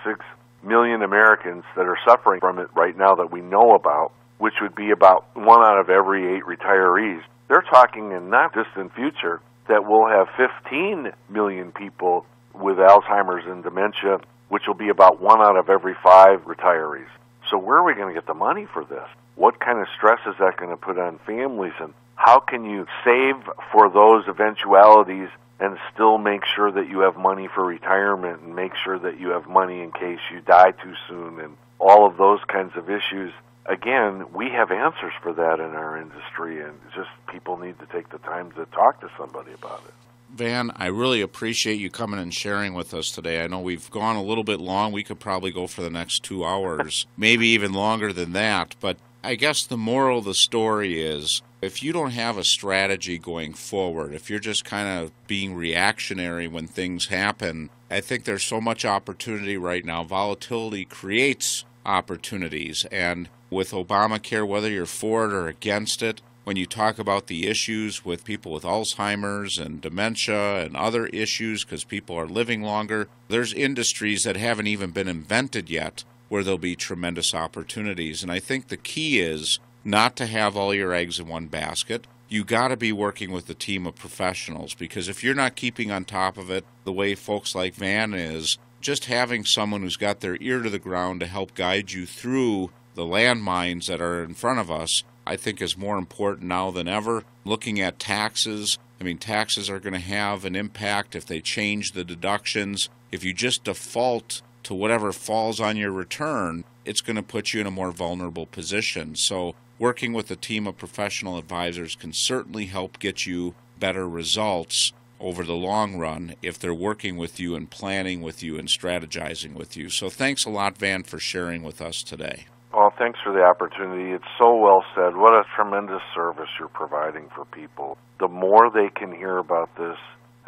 million 0.62 1.03
Americans 1.03 1.64
that 1.77 1.87
are 1.87 1.99
suffering 2.07 2.40
from 2.40 2.59
it 2.59 2.68
right 2.75 2.97
now 2.97 3.14
that 3.16 3.31
we 3.31 3.40
know 3.40 3.75
about, 3.75 4.12
which 4.38 4.55
would 4.61 4.75
be 4.75 4.90
about 4.90 5.27
one 5.35 5.61
out 5.64 5.79
of 5.79 5.90
every 5.90 6.37
eight 6.37 6.44
retirees. 6.44 7.23
They're 7.49 7.64
talking 7.70 8.12
in 8.12 8.31
not 8.31 8.55
distant 8.55 8.94
future 8.94 9.40
that 9.68 9.85
we'll 9.87 10.09
have 10.09 10.29
15 10.37 11.12
million 11.29 11.73
people 11.73 12.27
with 12.55 12.77
Alzheimer's 12.77 13.44
and 13.47 13.62
dementia, 13.62 14.18
which 14.49 14.62
will 14.66 14.75
be 14.75 14.88
about 14.88 15.20
one 15.20 15.40
out 15.40 15.57
of 15.57 15.68
every 15.68 15.94
five 16.03 16.44
retirees. 16.44 17.09
So 17.50 17.59
where 17.59 17.78
are 17.78 17.85
we 17.85 17.94
going 17.94 18.09
to 18.09 18.14
get 18.14 18.26
the 18.26 18.35
money 18.35 18.66
for 18.72 18.85
this? 18.85 19.07
What 19.35 19.61
kind 19.61 19.78
of 19.78 19.87
stress 19.96 20.20
is 20.26 20.35
that 20.38 20.57
going 20.57 20.70
to 20.70 20.76
put 20.76 20.98
on 20.98 21.18
families 21.26 21.74
and 21.80 21.92
how 22.16 22.40
can 22.40 22.64
you 22.64 22.87
save 23.04 23.37
for 23.72 23.90
those 23.90 24.26
eventualities 24.28 25.28
and 25.61 25.78
still 25.92 26.18
make 26.18 26.44
sure 26.44 26.70
that 26.70 26.88
you 26.88 27.00
have 27.00 27.16
money 27.16 27.48
for 27.52 27.64
retirement 27.64 28.42
and 28.42 28.54
make 28.54 28.72
sure 28.76 28.98
that 28.98 29.18
you 29.20 29.30
have 29.30 29.46
money 29.46 29.80
in 29.80 29.92
case 29.92 30.20
you 30.33 30.40
die 30.40 30.72
too 30.72 30.94
soon 31.09 31.40
and 31.40 31.57
all 31.78 32.07
of 32.07 32.16
those 32.16 32.40
kinds 32.46 32.76
of 32.76 32.90
issues. 32.90 33.33
Again, 33.66 34.33
we 34.33 34.50
have 34.50 34.70
answers 34.70 35.12
for 35.22 35.33
that 35.33 35.59
in 35.59 35.74
our 35.74 35.96
industry, 35.96 36.62
and 36.62 36.78
just 36.94 37.09
people 37.30 37.57
need 37.57 37.78
to 37.78 37.87
take 37.87 38.11
the 38.11 38.18
time 38.18 38.52
to 38.52 38.66
talk 38.66 39.00
to 39.00 39.11
somebody 39.16 39.52
about 39.52 39.83
it. 39.87 39.94
Van, 40.35 40.73
I 40.75 40.87
really 40.87 41.20
appreciate 41.20 41.79
you 41.79 41.90
coming 41.90 42.18
and 42.18 42.35
sharing 42.35 42.75
with 42.75 42.92
us 42.92 43.12
today. 43.12 43.42
I 43.42 43.47
know 43.47 43.61
we've 43.61 43.88
gone 43.90 44.16
a 44.16 44.23
little 44.23 44.42
bit 44.42 44.61
long. 44.61 44.90
We 44.90 45.05
could 45.05 45.20
probably 45.20 45.53
go 45.53 45.68
for 45.68 45.83
the 45.83 45.90
next 45.90 46.25
two 46.25 46.44
hours, 46.44 47.07
maybe 47.16 47.47
even 47.49 47.73
longer 47.73 48.12
than 48.12 48.33
that. 48.33 48.75
But 48.81 48.97
I 49.23 49.37
guess 49.37 49.64
the 49.64 49.77
moral 49.77 50.18
of 50.18 50.25
the 50.25 50.35
story 50.35 51.01
is 51.01 51.40
if 51.62 51.85
you 51.85 51.92
don't 51.92 52.11
have 52.11 52.37
a 52.37 52.42
strategy 52.44 53.16
going 53.16 53.55
forward, 53.55 54.12
if 54.12 54.29
you're 54.29 54.40
just 54.40 54.64
kind 54.64 54.88
of 54.88 55.12
being 55.29 55.55
reactionary 55.55 56.49
when 56.49 56.66
things 56.66 57.07
happen, 57.07 57.70
I 57.88 58.01
think 58.01 58.25
there's 58.25 58.42
so 58.42 58.61
much 58.61 58.85
opportunity 58.85 59.57
right 59.57 59.85
now. 59.85 60.03
Volatility 60.03 60.85
creates 60.85 61.64
opportunities. 61.87 62.85
And 62.90 63.29
with 63.51 63.70
Obamacare, 63.70 64.47
whether 64.47 64.68
you're 64.68 64.85
for 64.85 65.27
it 65.27 65.33
or 65.33 65.47
against 65.47 66.03
it, 66.03 66.20
when 66.44 66.57
you 66.57 66.66
talk 66.66 66.98
about 66.98 67.26
the 67.26 67.46
issues 67.46 68.04
with 68.04 68.24
people 68.24 68.52
with 68.52 68.64
Alzheimer's 68.64 69.59
and 69.59 69.80
dementia 69.80 70.64
and 70.64 70.76
other 70.76 71.07
issues 71.07 71.64
because 71.64 71.85
people 71.85 72.16
are 72.16 72.26
living 72.26 72.62
longer, 72.62 73.09
there's 73.28 73.52
industries 73.54 74.22
that 74.22 74.37
haven't 74.37 74.66
even 74.66 74.90
been 74.90 75.09
invented 75.09 75.70
yet 75.70 76.04
where 76.28 76.42
there'll 76.42 76.59
be 76.59 76.76
tremendous 76.76 77.35
opportunities. 77.35 78.22
And 78.22 78.30
I 78.30 78.40
think 78.40 78.68
the 78.68 78.76
key 78.76 79.20
is 79.20 79.59
not 79.85 80.16
to 80.16 80.26
have 80.26 80.57
all 80.57 80.74
your 80.74 80.92
eggs 80.92 81.18
in 81.18 81.26
one 81.26 81.46
basket. 81.46 82.07
You 82.28 82.44
got 82.44 82.68
to 82.68 82.76
be 82.76 82.92
working 82.92 83.30
with 83.30 83.48
a 83.48 83.54
team 83.54 83.87
of 83.87 83.96
professionals 83.96 84.74
because 84.74 85.09
if 85.09 85.24
you're 85.24 85.35
not 85.35 85.57
keeping 85.57 85.90
on 85.90 86.04
top 86.04 86.37
of 86.37 86.50
it 86.50 86.64
the 86.85 86.92
way 86.92 87.14
folks 87.14 87.54
like 87.54 87.74
Van 87.74 88.12
is, 88.12 88.59
just 88.80 89.07
having 89.07 89.44
someone 89.44 89.80
who's 89.80 89.96
got 89.96 90.20
their 90.20 90.37
ear 90.40 90.61
to 90.61 90.68
the 90.68 90.78
ground 90.78 91.20
to 91.20 91.26
help 91.26 91.54
guide 91.54 91.92
you 91.92 92.04
through 92.04 92.70
the 92.94 93.04
landmines 93.04 93.87
that 93.87 94.00
are 94.00 94.22
in 94.22 94.35
front 94.35 94.59
of 94.59 94.70
us, 94.70 95.02
I 95.26 95.37
think 95.37 95.60
is 95.60 95.76
more 95.76 95.98
important 95.98 96.48
now 96.48 96.70
than 96.70 96.88
ever. 96.88 97.24
Looking 97.44 97.80
at 97.80 97.98
taxes, 97.98 98.78
I 99.00 99.04
mean, 99.04 99.18
taxes 99.18 99.70
are 99.70 99.80
going 99.80 99.94
to 99.94 99.98
have 99.98 100.44
an 100.44 100.56
impact 100.56 101.14
if 101.14 101.26
they 101.26 101.40
change 101.40 101.92
the 101.92 102.04
deductions. 102.04 102.88
If 103.10 103.24
you 103.24 103.32
just 103.32 103.64
default 103.64 104.42
to 104.64 104.74
whatever 104.74 105.12
falls 105.12 105.60
on 105.60 105.76
your 105.76 105.92
return, 105.92 106.64
it's 106.84 107.00
going 107.00 107.16
to 107.16 107.22
put 107.22 107.52
you 107.52 107.60
in 107.60 107.66
a 107.66 107.70
more 107.70 107.90
vulnerable 107.90 108.46
position. 108.46 109.14
So 109.14 109.54
working 109.78 110.12
with 110.12 110.30
a 110.30 110.37
team 110.37 110.66
of 110.66 110.78
professional 110.78 111.38
advisors 111.38 111.96
can 111.96 112.12
certainly 112.12 112.66
help 112.66 112.98
get 112.98 113.26
you 113.26 113.54
better 113.78 114.08
results 114.08 114.92
over 115.20 115.44
the 115.44 115.54
long 115.54 115.96
run 115.96 116.34
if 116.42 116.58
they're 116.58 116.74
working 116.74 117.16
with 117.16 117.40
you 117.40 117.54
and 117.54 117.70
planning 117.70 118.20
with 118.20 118.42
you 118.42 118.58
and 118.58 118.68
strategizing 118.68 119.54
with 119.54 119.76
you. 119.76 119.88
So 119.88 120.10
thanks 120.10 120.44
a 120.44 120.50
lot, 120.50 120.76
Van, 120.76 121.02
for 121.02 121.18
sharing 121.18 121.62
with 121.62 121.80
us 121.80 122.02
today. 122.02 122.46
Well, 122.74 122.92
thanks 122.98 123.20
for 123.22 123.32
the 123.32 123.42
opportunity. 123.42 124.12
It's 124.12 124.24
so 124.37 124.56
well 124.56 124.84
said. 124.96 125.16
What 125.16 125.32
a 125.32 125.44
tremendous 125.54 126.02
service 126.12 126.48
you're 126.58 126.68
providing 126.68 127.28
for 127.34 127.44
people. 127.44 127.96
The 128.18 128.26
more 128.26 128.68
they 128.68 128.88
can 128.88 129.14
hear 129.14 129.38
about 129.38 129.70
this, 129.76 129.96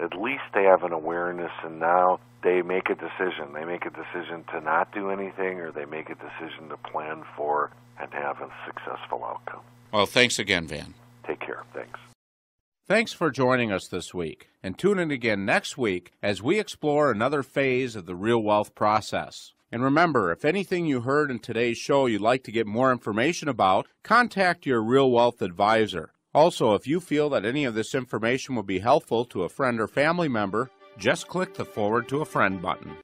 at 0.03 0.19
least 0.19 0.43
they 0.53 0.65
have 0.65 0.83
an 0.83 0.93
awareness, 0.93 1.53
and 1.63 1.79
now 1.79 2.19
they 2.43 2.63
make 2.63 2.91
a 2.91 2.95
decision. 2.95 3.53
They 3.55 3.65
make 3.65 3.87
a 3.87 3.91
decision 3.91 4.45
to 4.53 4.61
not 4.61 4.93
do 4.93 5.11
anything, 5.11 5.61
or 5.61 5.71
they 5.71 5.85
make 5.85 6.11
a 6.11 6.17
decision 6.17 6.69
to 6.71 6.77
plan 6.77 7.23
for 7.37 7.71
and 8.01 8.13
have 8.13 8.41
a 8.41 8.51
successful 8.67 9.25
outcome. 9.25 9.63
Well, 9.93 10.07
thanks 10.07 10.41
again, 10.41 10.67
Van. 10.67 10.95
Take 11.29 11.41
care. 11.41 11.63
Thanks. 11.73 11.99
Thanks 12.89 13.13
for 13.13 13.31
joining 13.31 13.73
us 13.73 13.87
this 13.87 14.13
week, 14.13 14.49
and 14.63 14.77
tune 14.77 14.99
in 14.99 15.13
again 15.13 15.45
next 15.45 15.79
week 15.79 16.13
as 16.23 16.43
we 16.43 16.59
explore 16.59 17.11
another 17.11 17.43
phase 17.43 17.95
of 17.95 18.07
the 18.07 18.15
real 18.17 18.43
wealth 18.43 18.75
process. 18.75 19.53
And 19.73 19.83
remember, 19.83 20.31
if 20.31 20.45
anything 20.45 20.87
you 20.87 21.01
heard 21.01 21.31
in 21.31 21.41
today's 21.41 21.77
show 21.77 22.07
you'd 22.07 22.21
like 22.21 22.45
to 22.45 22.53
get 22.53 22.67
more 22.67 22.93
information 22.93 23.49
about, 23.49 23.87
contact 24.05 24.67
your 24.67 24.83
Real 24.83 25.11
Wealth 25.11 25.43
advisor. 25.43 26.13
Also, 26.33 26.75
if 26.75 26.87
you 26.87 27.01
feel 27.01 27.31
that 27.31 27.45
any 27.45 27.65
of 27.65 27.75
this 27.75 27.95
information 27.95 28.55
would 28.55 28.67
be 28.67 28.79
helpful 28.79 29.25
to 29.25 29.43
a 29.43 29.49
friend 29.49 29.81
or 29.81 29.89
family 29.89 30.29
member, 30.29 30.71
just 30.99 31.29
click 31.29 31.55
the 31.55 31.65
Forward 31.65 32.09
to 32.09 32.21
a 32.21 32.25
Friend 32.25 32.61
button. 32.63 32.97